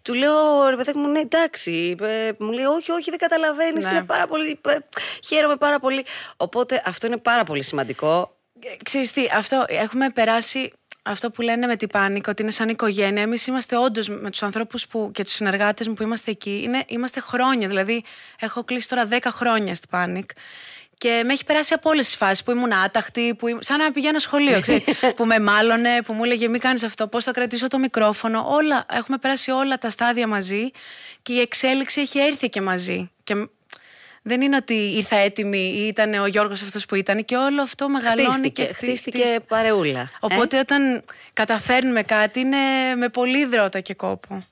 του 0.01 0.13
λέω, 0.13 0.69
ρε 0.69 0.75
παιδάκι 0.75 0.98
μου, 0.98 1.07
ναι, 1.07 1.19
εντάξει. 1.19 1.96
ε, 2.01 2.30
μου 2.40 2.51
λέει, 2.51 2.63
όχι, 2.66 2.92
όχι, 2.92 3.10
δεν 3.10 3.19
καταλαβαίνεις. 3.19 3.86
Ναι. 3.86 3.92
Είναι 3.96 4.04
πάρα 4.04 4.28
πολύ. 4.28 4.60
ε, 4.68 4.75
χαίρομαι 5.28 5.56
πάρα 5.56 5.80
πολύ. 5.80 6.06
Οπότε 6.38 6.81
αυτό 6.86 7.07
είναι 7.07 7.18
πάρα 7.18 7.44
πολύ 7.44 7.63
σημαντικό. 7.63 8.34
Ε, 8.64 8.76
Ξέρεις 8.84 9.12
τι, 9.12 9.22
αυτό 9.36 9.66
έχουμε 9.68 10.10
περάσει 10.10 10.72
αυτό 11.04 11.32
που 11.32 11.42
λένε 11.42 11.68
με 11.68 11.76
την 11.76 11.88
πάνικο, 11.88 12.32
ότι 12.32 12.42
είναι 12.42 12.52
σαν 12.52 12.70
οικογένεια. 12.70 13.22
Εμείς 13.22 13.48
είμαστε 13.48 13.78
όντως 13.78 14.10
με 14.10 14.30
τους 14.30 14.44
ανθρώπους 14.44 14.86
και 15.12 15.24
τους 15.24 15.34
συνεργάτες 15.34 15.88
μου 15.88 15.94
που 15.94 16.04
είμαστε 16.04 16.32
εκεί, 16.32 16.62
είναι, 16.64 16.84
είμαστε 16.88 17.20
χρόνια. 17.20 17.68
Δηλαδή, 17.68 18.04
έχω 18.40 18.64
κλείσει 18.64 18.90
τώρα 18.90 19.08
10 19.12 19.18
χρόνια 19.30 19.76
στην 19.76 19.90
πάνικ. 19.90 20.30
Και 20.98 21.22
με 21.26 21.34
έχει 21.34 21.46
περάσει 21.46 21.74
από 21.74 21.90
όλες 21.90 22.06
τις 22.06 22.16
φάσεις 22.16 22.44
που 22.44 22.52
ήμουν 22.52 22.74
άταχτη, 22.74 23.36
που 23.36 23.48
ήμουν, 23.48 23.62
σαν 23.64 23.78
να 23.78 23.92
πηγαίνω 23.92 24.20
σχολείο. 24.20 24.62
ξέρεις, 24.62 24.84
που 25.16 25.26
με 25.26 25.40
μάλωνε, 25.40 26.01
που 26.01 26.13
μου 26.13 26.24
έλεγε 26.24 26.48
Μην 26.48 26.60
κάνεις 26.60 26.84
αυτό, 26.84 27.08
πώς 27.08 27.24
θα 27.24 27.32
κρατήσω 27.32 27.68
το 27.68 27.78
μικρόφωνο. 27.78 28.46
Όλα, 28.50 28.86
έχουμε 28.89 29.18
περάσει 29.18 29.51
όλα 29.51 29.78
τα 29.78 29.89
στάδια 29.89 30.28
μαζί 30.28 30.72
και 31.22 31.34
η 31.34 31.39
εξέλιξη 31.39 32.01
έχει 32.01 32.20
έρθει 32.20 32.50
και 32.50 32.62
μαζί. 32.62 33.12
Και 33.24 33.48
δεν 34.29 34.41
είναι 34.41 34.55
ότι 34.55 34.74
ήρθα 34.74 35.15
έτοιμη 35.15 35.74
ή 35.75 35.88
ήταν 35.88 36.13
ο 36.13 36.25
Γιώργος 36.27 36.62
αυτός 36.62 36.86
που 36.86 36.95
ήταν 36.95 37.25
και 37.25 37.36
όλο 37.36 37.62
αυτό 37.62 37.89
μεγαλώνει 37.89 38.24
Χτίστηκε, 38.31 38.50
και 38.62 38.74
χτί- 38.74 38.75
χτίστηκε 38.75 39.17
χτίστηκε. 39.17 39.39
παρεούλα. 39.48 40.00
ε; 40.00 40.09
Οπότε 40.19 40.59
όταν 40.59 41.03
καταφέρνουμε 41.33 42.03
κάτι 42.03 42.39
είναι 42.39 42.57
με 42.98 43.09
πολύ 43.09 43.45
δρότα 43.45 43.79
και 43.79 43.93
κόπο. 43.93 44.43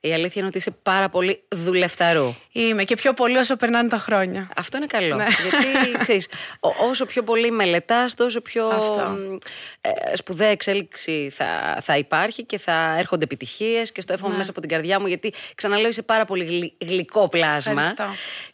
Η 0.00 0.12
αλήθεια 0.12 0.32
είναι 0.34 0.46
ότι 0.46 0.58
είσαι 0.58 0.70
πάρα 0.82 1.08
πολύ 1.08 1.42
δουλευταρού. 1.48 2.34
Είμαι 2.52 2.84
και 2.84 2.96
πιο 2.96 3.12
πολύ 3.12 3.36
όσο 3.36 3.56
περνάνε 3.56 3.88
τα 3.88 3.98
χρόνια. 3.98 4.48
Αυτό 4.56 4.76
είναι 4.76 4.86
καλό. 4.86 5.14
Ναι. 5.16 5.26
Γιατί 5.42 5.98
ξέρεις, 5.98 6.28
ο- 6.60 6.86
όσο 6.88 7.06
πιο 7.06 7.22
πολύ 7.22 7.50
μελετάς, 7.50 8.14
τόσο 8.14 8.40
πιο 8.40 8.66
Αυτό. 8.66 9.00
μ, 9.00 9.36
ε, 9.80 10.16
σπουδαία 10.16 10.48
εξέλιξη 10.48 11.30
θα, 11.34 11.78
θα 11.82 11.96
υπάρχει 11.96 12.42
και 12.44 12.58
θα 12.58 12.94
έρχονται 12.98 13.24
επιτυχίες 13.24 13.92
και 13.92 14.00
στο 14.00 14.12
εύχομαι 14.12 14.32
Ναι. 14.32 14.38
μέσα 14.38 14.50
από 14.50 14.60
την 14.60 14.68
καρδιά 14.68 15.00
μου. 15.00 15.06
Γιατί 15.06 15.32
ξαναλέω, 15.54 15.88
είσαι 15.88 16.02
πάρα 16.02 16.24
πολύ 16.24 16.44
γλυ- 16.44 16.74
γλυκό 16.86 17.28
πλάσμα. 17.28 17.72
Ευχαριστώ. 17.72 18.04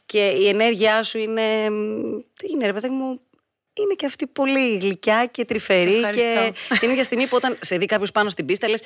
Και 0.06 0.26
η 0.26 0.48
ενέργειά 0.48 1.02
σου 1.02 1.18
είναι. 1.18 1.70
μ, 1.70 2.18
Τι 2.38 2.46
είναι, 2.52 2.66
ρε 2.66 2.72
παιδί 2.72 2.88
μου. 2.88 3.20
Είναι 3.82 3.94
και 3.96 4.06
αυτή 4.06 4.26
πολύ 4.26 4.78
γλυκιά 4.78 5.24
και 5.30 5.40
Σε 5.40 5.44
τρυφερή. 5.44 5.94
ευχαριστώ. 5.94 6.52
Και 6.68 6.78
την 6.78 6.90
ίδια 6.90 7.02
στιγμή 7.02 7.26
που 7.26 7.36
όταν 7.36 7.58
σε 7.60 7.76
δει 7.76 7.86
κάποιος 7.86 8.12
πάνω 8.12 8.28
στην 8.28 8.44
πίστα, 8.46 8.68
λες. 8.68 8.82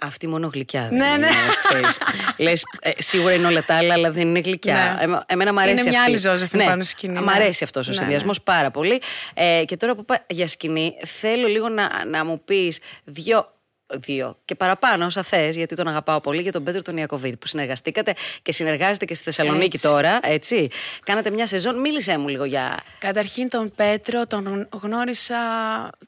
αυτή 0.00 0.28
μόνο 0.28 0.50
γλυκιά. 0.54 0.80
δεν 0.88 0.98
Ναι, 0.98 1.04
είναι, 1.06 1.16
ναι. 1.16 1.28
ξέρεις. 1.68 1.98
Λες, 2.38 2.62
ε, 2.80 2.90
σίγουρα 2.98 3.32
είναι 3.34 3.46
όλα 3.46 3.64
τα 3.64 3.74
άλλα, 3.76 3.94
αλλά 3.94 4.10
δεν 4.10 4.28
είναι 4.28 4.38
γλυκιά. 4.40 4.94
Ναι. 4.98 5.04
Εμα- 5.04 5.24
εμένα 5.26 5.52
μου 5.52 5.60
αρέσει 5.60 5.80
Είναι 5.80 5.90
μια 5.90 5.98
αυτή. 6.00 6.10
άλλη 6.10 6.20
Ζώζεφιν 6.20 6.64
πάνω 6.64 6.82
στη 6.82 6.90
σκηνή, 6.90 7.20
Μ' 7.20 7.24
ναι. 7.24 7.32
αρέσει 7.34 7.64
αυτός 7.64 7.86
ο 7.86 7.90
Ναι, 7.90 7.96
συνδυασμός 7.96 8.40
πάρα 8.42 8.70
πολύ. 8.70 9.00
Ε, 9.34 9.62
και 9.66 9.76
τώρα 9.76 9.94
που 9.94 10.00
είπα 10.00 10.24
για 10.28 10.46
σκηνή, 10.48 10.96
θέλω 11.20 11.46
λίγο 11.46 11.68
να, 11.68 12.04
να 12.06 12.24
μου 12.24 12.44
πεις 12.44 12.78
δύο. 13.04 13.52
Δύο 13.92 14.36
και 14.44 14.54
παραπάνω 14.54 15.04
όσα 15.04 15.22
θες, 15.22 15.56
γιατί 15.56 15.74
τον 15.74 15.88
αγαπάω 15.88 16.20
πολύ, 16.20 16.42
για 16.42 16.52
τον 16.52 16.64
Πέτρο 16.64 16.82
τον 16.82 16.96
Ιακοβίδη 16.96 17.36
που 17.36 17.46
συνεργαστήκατε 17.46 18.14
και 18.42 18.52
συνεργάζεστε 18.52 19.04
και 19.04 19.14
στη 19.14 19.24
Θεσσαλονίκη 19.24 19.76
Έτσι. 19.76 19.88
τώρα, 19.88 20.18
έτσι. 20.22 20.70
Κάνατε 21.04 21.30
μια 21.30 21.46
σεζόν, 21.46 21.80
μίλησέ 21.80 22.18
μου 22.18 22.28
λίγο 22.28 22.44
για. 22.44 22.78
Καταρχήν 22.98 23.48
τον 23.48 23.72
Πέτρο 23.76 24.26
τον 24.26 24.68
γνώρισα 24.82 25.36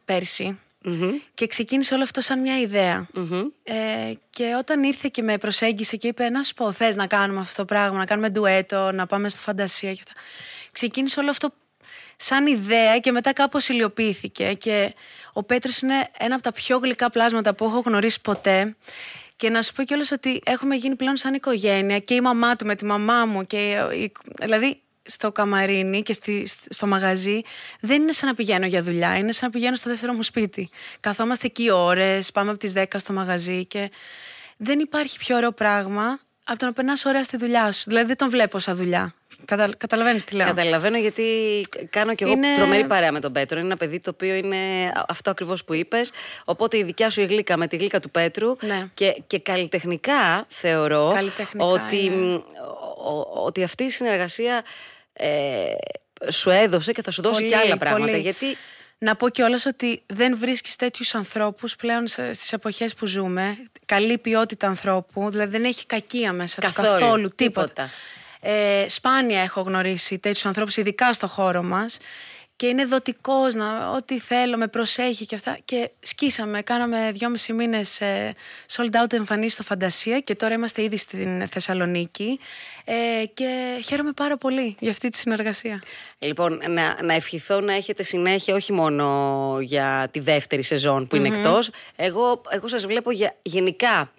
πέρσι. 0.04 0.58
και 1.34 1.46
ξεκίνησε 1.46 1.94
όλο 1.94 2.02
αυτό 2.02 2.20
σαν 2.20 2.40
μια 2.40 2.60
ιδεα 2.60 3.08
Ε, 3.64 4.12
και 4.30 4.54
όταν 4.58 4.82
ήρθε 4.82 5.08
και 5.12 5.22
με 5.22 5.38
προσέγγισε 5.38 5.96
και 5.96 6.08
είπε 6.08 6.28
να 6.28 6.42
σου 6.42 6.54
πω 6.54 6.72
θες 6.72 6.96
να 6.96 7.06
κάνουμε 7.06 7.40
αυτό 7.40 7.54
το 7.56 7.64
πράγμα, 7.64 7.98
να 7.98 8.04
κάνουμε 8.04 8.28
ντουέτο, 8.30 8.92
να 8.92 9.06
πάμε 9.06 9.28
στο 9.28 9.40
φαντασία 9.40 9.92
και 9.92 10.00
αυτά. 10.06 10.20
Ξεκίνησε 10.72 11.20
όλο 11.20 11.30
αυτό 11.30 11.48
σαν 12.22 12.46
ιδέα 12.46 12.98
και 12.98 13.12
μετά 13.12 13.32
κάπως 13.32 13.68
υλοποιήθηκε 13.68 14.52
και 14.52 14.94
ο 15.32 15.42
Πέτρος 15.42 15.80
είναι 15.80 16.08
ένα 16.18 16.34
από 16.34 16.44
τα 16.44 16.52
πιο 16.52 16.78
γλυκά 16.78 17.10
πλάσματα 17.10 17.54
που 17.54 17.64
έχω 17.64 17.82
γνωρίσει 17.84 18.20
ποτέ 18.20 18.76
και 19.36 19.50
να 19.50 19.62
σου 19.62 19.72
πω 19.72 19.82
κιόλας 19.82 20.10
ότι 20.10 20.40
έχουμε 20.44 20.74
γίνει 20.74 20.96
πλέον 20.96 21.16
σαν 21.16 21.34
οικογένεια 21.34 21.98
και 21.98 22.14
η 22.14 22.20
μαμά 22.20 22.56
του 22.56 22.66
με 22.66 22.74
τη 22.74 22.84
μαμά 22.84 23.26
μου 23.26 23.46
και 23.46 23.76
δηλαδή 24.40 24.80
στο 25.02 25.32
καμαρίνι 25.32 26.02
και 26.02 26.12
στη, 26.12 26.48
στο 26.68 26.86
μαγαζί 26.86 27.40
δεν 27.80 28.02
είναι 28.02 28.12
σαν 28.12 28.28
να 28.28 28.34
πηγαίνω 28.34 28.66
για 28.66 28.82
δουλειά, 28.82 29.16
είναι 29.16 29.32
σαν 29.32 29.48
να 29.48 29.54
πηγαίνω 29.54 29.76
στο 29.76 29.90
δεύτερο 29.90 30.12
μου 30.12 30.22
σπίτι. 30.22 30.70
Καθόμαστε 31.00 31.46
εκεί 31.46 31.70
ώρες, 31.70 32.32
πάμε 32.32 32.50
από 32.50 32.58
τις 32.58 32.72
10 32.76 32.84
στο 32.96 33.12
μαγαζί 33.12 33.66
και 33.66 33.90
δεν 34.56 34.78
υπάρχει 34.78 35.18
πιο 35.18 35.36
ωραίο 35.36 35.52
πράγμα 35.52 36.20
από 36.44 36.58
το 36.58 36.66
να 36.66 36.72
περνάς 36.72 37.04
ωραία 37.04 37.22
στη 37.22 37.37
δουλειά 37.37 37.72
σου. 37.72 37.82
Δηλαδή 37.87 38.06
δεν 38.06 38.16
τον 38.16 38.30
βλέπω 38.30 38.58
σαν 38.58 38.76
δουλειά. 38.76 39.14
Κατα... 39.44 39.70
Καταλαβαίνεις 39.76 40.25
τι 40.25 40.37
λέω. 40.37 40.46
Καταλαβαίνω 40.46 40.99
γιατί 40.99 41.25
κάνω 41.90 42.14
κι 42.14 42.22
εγώ 42.22 42.32
είναι... 42.32 42.54
τρομερή 42.54 42.87
παρέα 42.87 43.12
με 43.12 43.20
τον 43.20 43.32
Πέτρο. 43.32 43.58
Είναι 43.58 43.66
ένα 43.66 43.76
παιδί 43.76 44.00
το 44.00 44.11
οποίο 44.14 44.34
είναι 44.34 44.56
αυτό 45.08 45.30
ακριβώς 45.30 45.64
που 45.64 45.75
είπες. 45.75 46.11
Οπότε 46.44 46.78
η 46.78 46.82
δικιά 46.82 47.11
σου 47.11 47.20
η 47.20 47.25
γλύκα 47.25 47.56
με 47.56 47.66
τη 47.66 47.76
γλύκα 47.76 48.00
του 48.00 48.11
Πέτρου. 48.11 48.56
Ναι. 48.61 48.88
Και, 48.94 49.22
και 49.26 49.38
καλλιτεχνικά 49.38 50.44
θεωρώ 50.49 51.11
καλλιτεχνικά 51.14 51.66
ότι, 51.66 52.12
ότι 53.44 53.62
αυτή 53.62 53.84
η 53.84 53.90
συνεργασία 53.90 54.62
ε, 55.12 55.72
σου 56.30 56.50
έδωσε 56.50 56.92
και 56.92 57.02
θα 57.02 57.11
σου 57.11 57.22
δώσει 57.22 57.40
πολύ, 57.40 57.52
και 57.52 57.56
άλλα 57.56 57.76
πράγματα. 57.76 58.11
Πολύ. 58.11 58.22
Γιατί 58.22 58.56
να 59.02 59.16
πω 59.16 59.28
κιόλας 59.28 59.66
ότι 59.66 60.02
δεν 60.06 60.38
βρίσκεις 60.38 60.76
τέτοιους 60.76 61.14
ανθρώπους 61.14 61.76
πλέον 61.76 62.06
στις 62.06 62.52
εποχές 62.52 62.94
που 62.94 63.06
ζούμε. 63.06 63.59
Καλή 63.87 64.18
ποιότητα 64.18 64.66
ανθρώπου, 64.66 65.30
δηλαδή 65.30 65.50
δεν 65.50 65.64
έχει 65.64 65.87
κακία 65.87 66.32
μέσα 66.32 66.61
καθόλου, 66.61 66.88
του 66.88 67.00
καθόλου 67.00 67.28
τίποτα. 67.35 67.66
τίποτα. 67.66 67.90
Ε, 68.40 68.88
σπάνια 68.88 69.40
έχω 69.40 69.61
γνωρίσει 69.61 70.18
τέτοιους 70.18 70.47
ανθρώπους, 70.47 70.76
ειδικά 70.76 71.12
στο 71.12 71.26
χώρο 71.26 71.62
μας. 71.62 71.99
Και 72.56 72.66
είναι 72.66 72.85
δοτικός 72.85 73.54
να 73.54 73.90
ό,τι 73.90 74.18
θέλω, 74.18 74.56
με 74.56 74.66
προσέχει 74.66 75.25
και 75.25 75.35
αυτά. 75.35 75.59
Και 75.64 75.90
σκίσαμε, 76.00 76.62
κάναμε 76.62 77.11
δυόμισι 77.14 77.52
μήνες 77.52 78.00
ε, 78.00 78.35
sold 78.73 79.02
out 79.02 79.12
εμφανίσεις 79.12 79.52
στο 79.52 79.62
Φαντασία 79.62 80.21
και 80.21 80.35
τώρα 80.35 80.54
είμαστε 80.54 80.82
ήδη 80.82 80.97
στην 80.97 81.49
Θεσσαλονίκη. 81.49 82.40
Ε, 82.85 83.25
και 83.35 83.80
χαίρομαι 83.85 84.12
πάρα 84.12 84.37
πολύ 84.37 84.76
για 84.78 84.90
αυτή 84.90 85.09
τη 85.09 85.16
συνεργασία. 85.16 85.82
Λοιπόν, 86.18 86.61
να, 86.68 87.02
να 87.02 87.14
ευχηθώ 87.14 87.61
να 87.61 87.75
έχετε 87.75 88.02
συνέχεια 88.02 88.54
όχι 88.54 88.73
μόνο 88.73 89.59
για 89.61 90.09
τη 90.11 90.21
δεύτερη 90.21 90.62
σεζόν 90.62 91.06
που 91.06 91.16
είναι 91.16 91.28
mm-hmm. 91.28 91.38
εκτός. 91.38 91.71
Εγώ, 91.97 92.42
εγώ 92.49 92.68
σας 92.68 92.87
βλέπω 92.87 93.11
για, 93.11 93.37
γενικά 93.42 94.12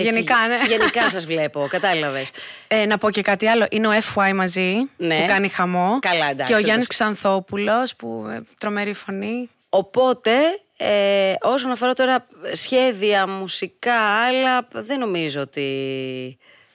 έτσι, 0.00 0.12
γενικά, 0.12 0.46
ναι. 0.48 0.58
Γενικά 0.66 1.08
σας 1.08 1.24
βλέπω, 1.26 1.66
κατάλαβες. 1.70 2.30
Ε, 2.68 2.86
να 2.86 2.98
πω 2.98 3.10
και 3.10 3.22
κάτι 3.22 3.46
άλλο. 3.46 3.66
Είναι 3.70 3.86
ο 3.86 3.90
FY 4.14 4.32
μαζί 4.34 4.76
ναι. 4.96 5.20
που 5.20 5.26
κάνει 5.26 5.48
χαμό. 5.48 5.98
Καλά, 5.98 6.30
εντάξει. 6.30 6.52
Και 6.52 6.58
ο 6.60 6.62
Γιάννης 6.64 6.86
Ξανθόπουλος 6.86 7.96
που 7.96 8.26
ε, 8.30 8.40
τρομερή 8.58 8.92
φωνή. 8.92 9.50
Οπότε, 9.68 10.32
ε, 10.76 11.34
όσον 11.40 11.70
αφορά 11.70 11.92
τώρα 11.92 12.26
σχέδια, 12.52 13.26
μουσικά, 13.26 14.00
άλλα, 14.00 14.68
δεν 14.72 14.98
νομίζω 14.98 15.40
ότι. 15.40 15.68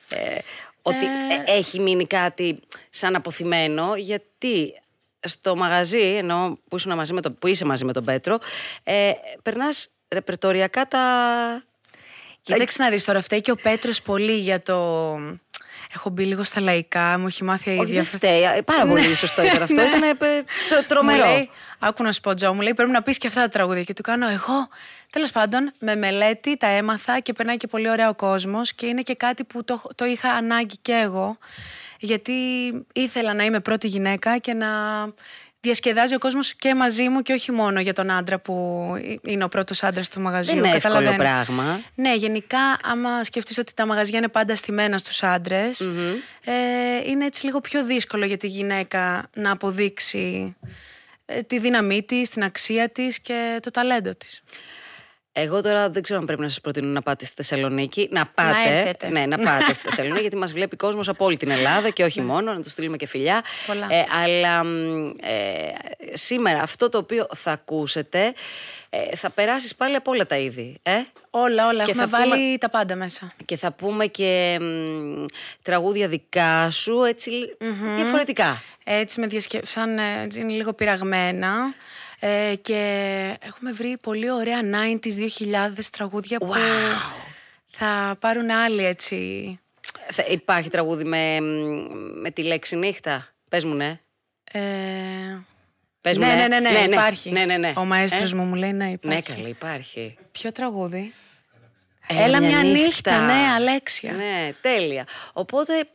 Ε, 0.10 0.38
ότι 0.82 1.06
ε. 1.06 1.58
έχει 1.58 1.80
μείνει 1.80 2.06
κάτι 2.06 2.60
σαν 2.90 3.16
αποθυμένο, 3.16 3.96
γιατί 3.96 4.74
στο 5.20 5.56
μαγαζί, 5.56 6.02
ενώ 6.02 6.60
που, 6.68 6.78
μαζί 6.96 7.14
με 7.14 7.22
το, 7.22 7.32
που 7.32 7.48
είσαι 7.48 7.66
μαζί 7.66 7.86
με 7.86 7.94
τον 7.94 8.04
Πέτρο, 8.06 8.38
ε, 8.84 9.12
περνάς 9.44 9.88
ρεπερτοριακά 10.08 10.88
τα, 10.88 11.04
Κοίταξε 12.46 12.84
να 12.84 12.90
δεις 12.90 13.04
τώρα, 13.04 13.22
φταίει 13.22 13.42
και 13.42 13.52
ο 13.52 13.56
Πέτρος 13.56 14.02
πολύ 14.02 14.38
για 14.38 14.62
το. 14.62 14.76
Έχω 15.96 16.10
μπει 16.10 16.24
λίγο 16.24 16.44
στα 16.44 16.62
λαϊκά, 16.62 17.20
μου 17.20 17.28
έχει 17.28 17.44
μάθει 17.44 17.70
η 17.70 17.74
ίδια. 17.74 17.86
Δεν 17.86 18.04
φταίει. 18.04 18.42
Ε, 18.42 18.62
πάρα 18.62 18.86
πολύ 18.86 19.08
ναι. 19.08 19.16
σωστό 19.16 19.44
ήταν 19.44 19.62
αυτό. 19.62 19.82
Ήταν 19.82 20.02
ε, 20.04 20.44
τρομερό. 20.88 21.26
Μου 21.26 21.48
άκου 21.80 22.04
να 22.04 22.12
σου 22.12 22.22
πω, 22.22 22.34
Τζο, 22.34 22.54
μου 22.54 22.62
λέει 22.62 22.74
πρέπει 22.74 22.92
να 22.92 23.02
πεις 23.02 23.18
και 23.18 23.28
αυτά 23.28 23.42
τα 23.42 23.48
τραγούδια. 23.50 23.84
Και 23.84 23.94
του 23.94 24.02
κάνω 24.02 24.30
εγώ. 24.30 24.68
Τέλος 25.10 25.32
πάντων, 25.32 25.72
με 25.80 25.96
μελέτη 25.96 26.58
τα 26.58 26.68
έμαθα 26.68 27.20
και 27.20 27.34
περνάει 27.34 27.58
και 27.58 27.68
πολύ 27.68 27.90
ωραίο 27.90 28.10
ο 28.10 28.16
κόσμος 28.16 28.74
και 28.74 28.86
είναι 28.86 29.02
και 29.02 29.16
κάτι 29.16 29.44
που 29.44 29.64
το, 29.64 29.82
το 29.96 30.06
είχα 30.06 30.30
ανάγκη 30.30 30.76
και 30.82 30.94
εγώ. 30.94 31.38
Γιατί 32.00 32.34
ήθελα 32.94 33.34
να 33.34 33.44
είμαι 33.44 33.60
πρώτη 33.60 33.88
γυναίκα 33.88 34.38
και 34.38 34.54
να 34.54 34.68
διασκεδάζει 35.66 36.16
ο 36.16 36.18
κόσμος 36.18 36.54
και 36.54 36.76
μαζί 36.76 37.10
μου 37.10 37.22
και 37.22 37.34
όχι 37.34 37.52
μόνο 37.52 37.80
για 37.80 37.94
τον 37.94 38.12
άντρα 38.12 38.40
που 38.40 38.56
είναι 39.22 39.44
ο 39.44 39.48
πρώτος 39.48 39.84
άντρας 39.84 40.10
του 40.10 40.22
μαγαζιού. 40.22 40.54
Δεν 40.56 40.64
είναι 40.64 40.76
εύκολο 40.76 41.16
πράγμα. 41.18 41.82
Ναι, 41.96 42.16
γενικά, 42.16 42.78
άμα 42.84 43.24
σκεφτείς 43.24 43.58
ότι 43.58 43.74
τα 43.74 43.86
μαγαζιά 43.86 44.18
είναι 44.18 44.28
πάντα 44.28 44.56
στημένα 44.56 44.98
στους 44.98 45.24
άντρες, 45.24 45.80
ε, 46.44 46.52
είναι 47.06 47.26
έτσι 47.26 47.46
λίγο 47.46 47.62
πιο 47.62 47.86
δύσκολο 47.86 48.26
για 48.26 48.38
τη 48.38 48.48
γυναίκα 48.48 49.30
να 49.34 49.52
αποδείξει 49.52 50.56
ε, 51.26 51.42
τη 51.42 51.60
δύναμή 51.60 52.04
της, 52.04 52.30
την 52.30 52.44
αξία 52.44 52.90
της 52.90 53.20
και 53.20 53.60
το 53.62 53.72
ταλέντο 53.72 54.16
της. 54.16 54.42
Εγώ 55.38 55.62
τώρα 55.62 55.90
δεν 55.90 56.04
ξέρω 56.04 56.20
αν 56.20 56.26
πρέπει 56.26 56.42
να 56.42 56.50
σας 56.50 56.62
προτείνω 56.62 56.88
να 56.88 57.02
πάτε 57.02 57.26
στη 57.26 57.34
Θεσσαλονίκη. 57.36 58.08
Να 58.12 58.26
πάτε. 58.26 58.96
Να 59.02 59.10
ναι, 59.10 59.26
να 59.26 59.38
πάτε 59.38 59.74
στη 59.74 59.84
Θεσσαλονίκη, 59.88 60.22
γιατί 60.22 60.36
μας 60.36 60.54
βλέπει 60.54 60.76
κόσμος 60.76 61.08
από 61.10 61.26
όλη 61.26 61.38
την 61.38 61.50
Ελλάδα 61.50 61.90
και 61.90 62.04
όχι 62.04 62.20
ναι. 62.20 62.26
μόνο, 62.26 62.54
να 62.54 62.62
τους 62.62 62.72
στείλουμε 62.72 62.98
και 62.98 63.08
φιλιά. 63.08 63.44
Ε, 63.90 64.04
αλλά 64.24 64.64
ε, 65.22 65.72
σήμερα 66.14 66.62
αυτό 66.62 66.90
το 66.90 66.98
οποίο 66.98 67.28
θα 67.36 67.52
ακούσετε 67.52 68.34
ε, 68.90 69.16
θα 69.16 69.30
περάσεις 69.30 69.76
πάλι 69.76 69.96
από 69.96 70.12
όλα 70.12 70.26
τα 70.26 70.38
είδη. 70.38 70.80
Ε; 70.84 70.92
Όλα, 71.30 71.68
όλα. 71.68 71.84
Και 71.84 71.92
Έχουμε 71.92 72.08
θα 72.08 72.18
βάλει 72.18 72.32
πούμε, 72.32 72.58
τα 72.58 72.70
πάντα 72.70 72.96
μέσα. 72.96 73.32
Και 73.46 73.58
θα 73.58 73.72
πούμε 73.72 74.06
και 74.06 74.58
μ, 74.62 75.26
τραγούδια 75.62 76.08
δικά 76.08 76.70
σου, 76.72 77.04
έτσι 77.04 77.32
mm-hmm. 77.32 77.96
διαφορετικά. 77.96 78.62
Έτσι 78.84 79.20
με 79.20 79.28
διασκέψαν, 79.28 79.90
είναι 80.36 80.52
λίγο 80.52 80.74
πειραγμένα. 80.74 81.74
Ε, 82.20 82.54
και 82.62 82.80
έχουμε 83.42 83.72
βρει 83.72 83.98
πολύ 84.02 84.32
ωραία 84.32 84.60
90s, 84.62 85.30
2000 85.78 85.84
τραγούδια 85.92 86.38
που 86.38 86.54
θα 87.68 88.16
πάρουν 88.20 88.50
άλλοι 88.50 88.86
έτσι. 88.86 89.60
Θα 90.12 90.24
υπάρχει 90.28 90.70
τραγούδι 90.70 91.04
με, 91.04 91.40
με 92.22 92.32
τη 92.32 92.44
λέξη 92.44 92.76
νύχτα. 92.76 93.28
Πες 93.50 93.64
μου 93.64 93.74
ναι. 93.74 94.00
Ε... 94.52 94.60
Πες 96.02 96.18
ναι, 96.18 96.26
μου, 96.26 96.36
ναι, 96.36 96.48
ναι, 96.48 96.60
ναι, 96.60 96.70
ναι, 96.70 96.80
υπάρχει. 96.80 97.32
Ναι, 97.32 97.46
ναι, 97.46 97.58
ναι. 97.58 97.74
Ο 97.78 97.86
μαέστρος 97.86 98.32
ε; 98.32 98.36
μου 98.36 98.44
μου 98.44 98.56
λέει 98.56 98.74
ναι 98.74 98.90
υπάρχει. 98.90 99.32
Ναι, 99.32 99.36
καλή, 99.36 99.50
υπάρχει. 99.50 100.18
Ποιο 100.32 100.52
τραγούδι; 100.52 101.14
Έλα, 102.08 102.22
Έλα 102.24 102.40
μια, 102.40 102.64
νύχτα. 102.64 102.84
νύχτα. 102.84 103.20
Ναι, 103.20 103.52
Αλέξια. 103.56 104.12
Ναι, 104.12 104.54
τέλεια. 104.62 105.08
Οπότε 105.34 105.88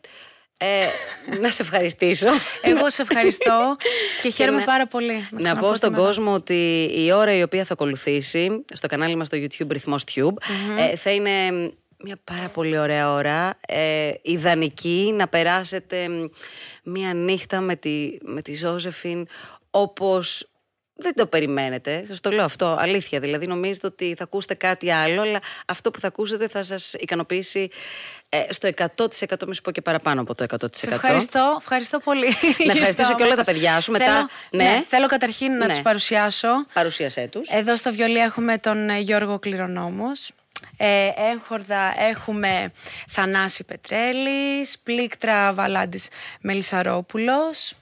ε, 0.62 0.86
να 1.40 1.50
σε 1.50 1.62
ευχαριστήσω. 1.62 2.28
Εγώ 2.62 2.90
σε 2.90 3.02
ευχαριστώ 3.02 3.76
και 4.22 4.30
χαίρομαι 4.30 4.62
πάρα 4.64 4.86
πολύ. 4.86 5.28
Να, 5.30 5.56
πω 5.56 5.74
στον 5.74 5.94
κόσμο 5.94 6.32
ότι 6.32 6.90
η 6.94 7.12
ώρα 7.12 7.36
η 7.36 7.42
οποία 7.42 7.64
θα 7.64 7.72
ακολουθήσει 7.72 8.64
στο 8.72 8.86
κανάλι 8.86 9.16
μας 9.16 9.26
στο 9.26 9.38
YouTube 9.40 9.70
Ρυθμός 9.70 10.04
Tube 10.14 10.34
ε, 10.78 10.96
θα 10.96 11.10
είναι 11.10 11.30
μια 12.04 12.16
πάρα 12.24 12.48
πολύ 12.48 12.78
ωραία 12.78 13.12
ώρα, 13.12 13.58
ε, 13.68 14.10
ιδανική 14.22 15.12
να 15.16 15.28
περάσετε 15.28 16.08
μια 16.82 17.14
νύχτα 17.14 17.60
με 17.60 17.76
τη, 17.76 18.18
με 18.22 18.42
τη 18.42 18.54
Ζώζεφιν 18.54 19.26
όπως 19.70 20.49
δεν 21.00 21.14
το 21.14 21.26
περιμένετε. 21.26 22.04
Σας 22.06 22.20
το 22.20 22.30
λέω 22.30 22.44
αυτό, 22.44 22.76
αλήθεια. 22.80 23.20
Δηλαδή, 23.20 23.46
νομίζετε 23.46 23.86
ότι 23.86 24.14
θα 24.18 24.24
ακούσετε 24.24 24.54
κάτι 24.54 24.90
άλλο, 24.90 25.22
αλλά 25.22 25.40
αυτό 25.66 25.90
που 25.90 26.00
θα 26.00 26.06
ακούσετε 26.06 26.48
θα 26.48 26.62
σας 26.62 26.92
ικανοποιήσει 26.92 27.70
ε, 28.28 28.52
στο 28.52 28.68
100% 28.96 29.46
μη 29.46 29.54
σου 29.54 29.62
πω 29.62 29.70
και 29.70 29.80
παραπάνω 29.80 30.20
από 30.20 30.34
το 30.34 30.44
100%. 30.60 30.66
Σε 30.70 30.90
ευχαριστώ, 30.90 31.56
ευχαριστώ 31.58 31.98
πολύ. 31.98 32.28
Να 32.66 32.72
ευχαριστήσω 32.76 33.14
και 33.14 33.22
όλα 33.22 33.36
τα 33.36 33.44
παιδιά 33.44 33.80
σου. 33.80 33.92
Μετά, 33.92 34.04
θέλω, 34.04 34.26
ναι. 34.50 34.64
ναι. 34.64 34.84
θέλω 34.88 35.06
καταρχήν 35.06 35.52
να 35.52 35.66
ναι. 35.66 35.72
τους 35.72 35.82
παρουσιάσω. 35.82 36.48
Παρουσίασέ 36.72 37.28
τους. 37.32 37.48
Εδώ 37.48 37.76
στο 37.76 37.92
βιολί 37.92 38.18
έχουμε 38.18 38.58
τον 38.58 38.88
ε, 38.88 38.98
Γιώργο 38.98 39.38
Κληρονόμος. 39.38 40.30
Ε, 40.76 41.08
έγχορδα 41.32 41.94
έχουμε 41.98 42.72
Θανάση 43.08 43.64
Πετρέλης, 43.64 44.78
Πλήκτρα 44.78 45.52
Βαλάντης 45.52 46.08
Μελισαρόπουλος, 46.40 47.74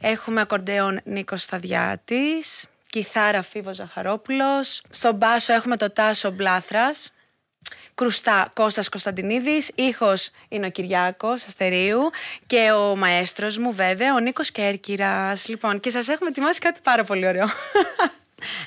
έχουμε 0.00 0.40
ακορντέον 0.40 1.00
Νίκος 1.04 1.42
Σταδιάτης, 1.42 2.66
κιθάρα 2.90 3.42
Φίβος 3.42 3.76
Ζαχαρόπουλος, 3.76 4.82
στον 4.90 5.14
μπάσο 5.14 5.52
έχουμε 5.52 5.76
το 5.76 5.90
Τάσο 5.90 6.30
Μπλάθρας, 6.30 7.12
Κρουστά 7.94 8.50
Κώστας 8.54 8.88
Κωνσταντινίδης, 8.88 9.70
ήχος 9.74 10.30
είναι 10.48 10.66
ο 10.66 10.70
Κυριάκος 10.70 11.44
Αστερίου 11.44 12.10
και 12.46 12.70
ο 12.72 12.96
μαέστρος 12.96 13.58
μου 13.58 13.72
βέβαια 13.72 14.14
ο 14.14 14.18
Νίκος 14.18 14.50
Κέρκυρας. 14.50 15.48
Λοιπόν 15.48 15.80
και 15.80 15.90
σας 15.90 16.08
έχουμε 16.08 16.30
ετοιμάσει 16.30 16.60
κάτι 16.60 16.80
πάρα 16.82 17.04
πολύ 17.04 17.26
ωραίο. 17.26 17.46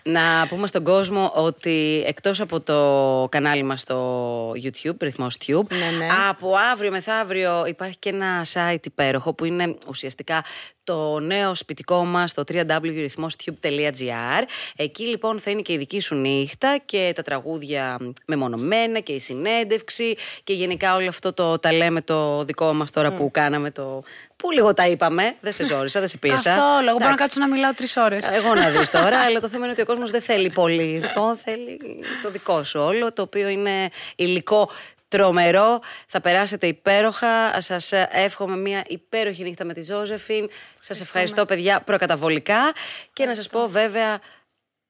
Να 0.03 0.47
πούμε 0.47 0.67
στον 0.67 0.83
κόσμο 0.83 1.31
ότι 1.35 2.03
εκτός 2.07 2.41
από 2.41 2.61
το 2.61 3.27
κανάλι 3.31 3.63
μας 3.63 3.81
στο 3.81 4.51
YouTube, 4.51 4.95
Ρυθμός 4.99 5.37
Tube, 5.45 5.67
ναι, 5.69 5.97
ναι. 5.97 6.07
από 6.29 6.55
αύριο 6.71 6.91
μεθαύριο 6.91 7.65
υπάρχει 7.65 7.97
και 7.97 8.09
ένα 8.09 8.45
site 8.53 8.85
υπέροχο 8.85 9.33
που 9.33 9.45
είναι 9.45 9.75
ουσιαστικά 9.87 10.43
το 10.89 11.19
νέο 11.19 11.55
σπιτικό 11.55 12.05
μας 12.05 12.31
στο 12.31 12.43
www.rhythmostube.gr. 12.47 14.43
Εκεί 14.75 15.03
λοιπόν 15.03 15.39
θα 15.39 15.51
είναι 15.51 15.61
και 15.61 15.73
η 15.73 15.77
δική 15.77 15.99
σου 15.99 16.15
νύχτα 16.15 16.77
και 16.85 17.11
τα 17.15 17.21
τραγούδια 17.21 17.97
μεμονωμένα 18.25 18.99
και 18.99 19.11
η 19.11 19.19
συνέντευξη 19.19 20.15
και 20.43 20.53
γενικά 20.53 20.95
όλο 20.95 21.07
αυτό 21.07 21.33
το 21.33 21.59
τα 21.59 21.73
λέμε 21.73 22.01
το 22.01 22.43
δικό 22.43 22.73
μας 22.73 22.91
τώρα 22.91 23.11
που 23.11 23.31
κάναμε 23.31 23.71
το. 23.71 24.03
Που 24.35 24.51
λίγο 24.51 24.73
τα 24.73 24.87
είπαμε, 24.87 25.35
δεν 25.41 25.53
σε 25.53 25.65
ζόρισα, 25.65 25.99
δεν 25.99 26.09
σε 26.09 26.17
πίεσα. 26.17 26.55
Καθόλου. 26.55 26.87
Εγώ 26.87 26.97
μπορώ 26.97 27.09
να 27.09 27.15
κάτσω 27.15 27.39
να 27.39 27.47
μιλάω 27.47 27.73
τρεις 27.73 27.97
ώρες. 27.97 28.27
Εγώ 28.27 28.53
να 28.53 28.69
δεις 28.69 28.89
τώρα, 28.89 29.19
αλλά 29.25 29.39
το 29.39 29.47
θέμα 29.47 29.63
είναι 29.63 29.71
ότι 29.71 29.81
ο 29.81 29.85
κόσμος 29.85 30.11
δεν 30.11 30.21
θέλει 30.21 30.49
πολύ 30.49 31.01
αυτό. 31.05 31.37
Θέλει 31.43 31.79
το 32.23 32.29
δικό 32.29 32.63
σου 32.63 32.79
όλο, 32.79 33.13
το 33.13 33.21
οποίο 33.21 33.47
είναι 33.47 33.89
υλικό 34.15 34.69
τρομερό. 35.09 35.79
Θα 36.07 36.21
περάσετε 36.21 36.67
υπέροχα. 36.67 37.61
Σας 37.61 37.91
εύχομαι 38.09 38.55
μια 38.55 38.83
υπέροχη 38.87 39.43
νύχτα 39.43 39.65
με 39.65 39.73
τη 39.73 39.83
Ζώζεφιν. 39.83 40.49
Σας 40.79 40.99
ευχαριστώ, 40.99 41.45
παιδιά, 41.45 41.81
προκαταβολικά. 41.81 42.73
Και 43.13 43.25
να 43.25 43.35
σας 43.35 43.47
πω, 43.47 43.67
βέβαια, 43.67 44.19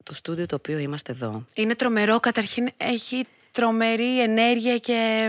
το 0.02 0.14
στούντιο 0.14 0.46
το 0.46 0.54
οποίο 0.54 0.78
είμαστε 0.78 1.12
εδώ. 1.12 1.44
Είναι 1.54 1.74
τρομερό. 1.74 2.20
Καταρχήν 2.20 2.68
έχει 2.76 3.26
τρομερή 3.52 4.22
ενέργεια 4.22 4.78
και 4.78 5.28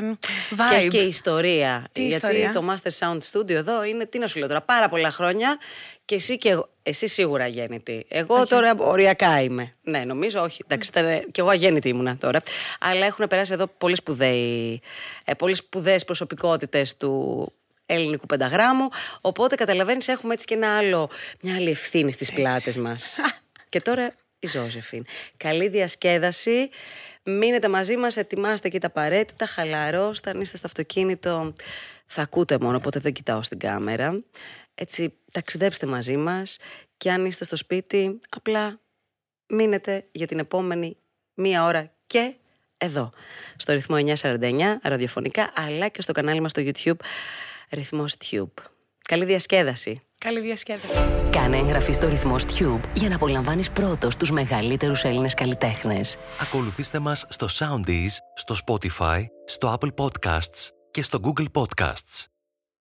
vibe. 0.51 0.69
Και 0.69 0.75
έχει 0.75 0.87
και 0.87 0.97
ιστορία. 0.97 1.87
Τι 1.91 2.07
γιατί 2.07 2.25
ιστορία; 2.25 2.51
το 2.51 2.63
Master 2.69 2.91
Sound 2.99 3.19
Studio 3.31 3.55
εδώ 3.55 3.83
είναι, 3.83 4.05
τι 4.05 4.19
να 4.19 4.27
σου 4.27 4.39
λέω 4.39 4.47
τώρα, 4.47 4.61
πάρα 4.61 4.89
πολλά 4.89 5.11
χρόνια 5.11 5.57
και 6.05 6.15
εσύ 6.15 6.37
και 6.37 6.49
εγώ. 6.49 6.69
Εσύ 6.83 7.07
σίγουρα 7.07 7.43
αγέννητη. 7.43 8.05
Εγώ 8.07 8.47
τώρα 8.47 8.75
οριακά 8.77 9.41
είμαι. 9.41 9.75
Ναι, 9.81 9.99
νομίζω 9.99 10.41
όχι. 10.41 10.63
Εντάξει, 10.67 10.89
ήταν, 10.89 11.31
και 11.31 11.41
εγώ 11.41 11.49
αγέννητη 11.49 11.89
ήμουνα 11.89 12.17
τώρα. 12.17 12.41
Αλλά 12.79 13.05
έχουν 13.05 13.27
περάσει 13.27 13.53
εδώ 13.53 13.67
πολύ 13.67 13.95
σπουδαίοι, 13.95 14.81
ε, 15.25 15.33
πολύ 15.33 15.55
σπουδαίες 15.55 16.05
προσωπικότητες 16.05 16.97
του 16.97 17.45
ελληνικού 17.85 18.25
πενταγράμμου. 18.25 18.89
Οπότε 19.21 19.55
καταλαβαίνεις 19.55 20.07
έχουμε 20.07 20.33
έτσι 20.33 20.45
και 20.45 20.53
ένα 20.53 20.77
άλλο, 20.77 21.09
μια 21.41 21.55
άλλη 21.55 21.69
ευθύνη 21.69 22.11
στις 22.11 22.31
πλάτες 22.31 22.77
μας. 22.77 23.17
και 23.69 23.81
τώρα 23.81 24.13
η 24.39 24.47
Ζώζεφιν. 24.47 25.05
Καλή 25.37 25.67
διασκέδαση. 25.67 26.69
Μείνετε 27.23 27.67
μαζί 27.69 27.97
μας, 27.97 28.17
ετοιμάστε 28.17 28.69
και 28.69 28.79
τα 28.79 28.87
απαραίτητα, 28.87 29.45
χαλαρώστε, 29.45 30.29
αν 30.29 30.41
είστε 30.41 30.57
στο 30.57 30.67
αυτοκίνητο 30.67 31.53
θα 32.05 32.21
ακούτε 32.21 32.57
μόνο, 32.61 32.77
οπότε 32.77 32.99
δεν 32.99 33.13
κοιτάω 33.13 33.43
στην 33.43 33.59
κάμερα. 33.59 34.23
Έτσι, 34.75 35.13
ταξιδέψτε 35.31 35.85
μαζί 35.85 36.17
μας 36.17 36.57
και 36.97 37.11
αν 37.11 37.25
είστε 37.25 37.45
στο 37.45 37.55
σπίτι, 37.55 38.19
απλά 38.29 38.79
μείνετε 39.47 40.05
για 40.11 40.27
την 40.27 40.39
επόμενη 40.39 40.97
μία 41.33 41.63
ώρα 41.63 41.91
και 42.07 42.35
εδώ, 42.77 43.11
στο 43.57 43.73
ρυθμό 43.73 43.95
949, 43.95 44.79
ραδιοφωνικά, 44.81 45.51
αλλά 45.55 45.87
και 45.87 46.01
στο 46.01 46.13
κανάλι 46.13 46.41
μας 46.41 46.51
στο 46.51 46.61
YouTube, 46.65 47.05
ρυθμός 47.69 48.15
Tube. 48.25 48.63
Καλή 49.01 49.25
διασκέδαση. 49.25 50.01
Καλή 50.25 50.39
διασκέδαση. 50.39 50.99
Κάνε 51.29 51.57
εγγραφή 51.57 51.93
στο 51.93 52.07
ρυθμός 52.07 52.43
Tube 52.43 52.79
για 52.93 53.09
να 53.09 53.15
απολαμβάνεις 53.15 53.71
πρώτος 53.71 54.17
τους 54.17 54.31
μεγαλύτερους 54.31 55.03
Έλληνες 55.03 55.33
καλλιτέχνες. 55.33 56.17
Ακολουθήστε 56.41 56.99
μας 56.99 57.25
στο 57.29 57.47
Soundees, 57.51 58.09
στο 58.35 58.55
Spotify, 58.65 59.23
στο 59.45 59.77
Apple 59.79 59.89
Podcasts 60.03 60.69
και 60.91 61.03
στο 61.03 61.19
Google 61.23 61.45
Podcasts. 61.53 62.25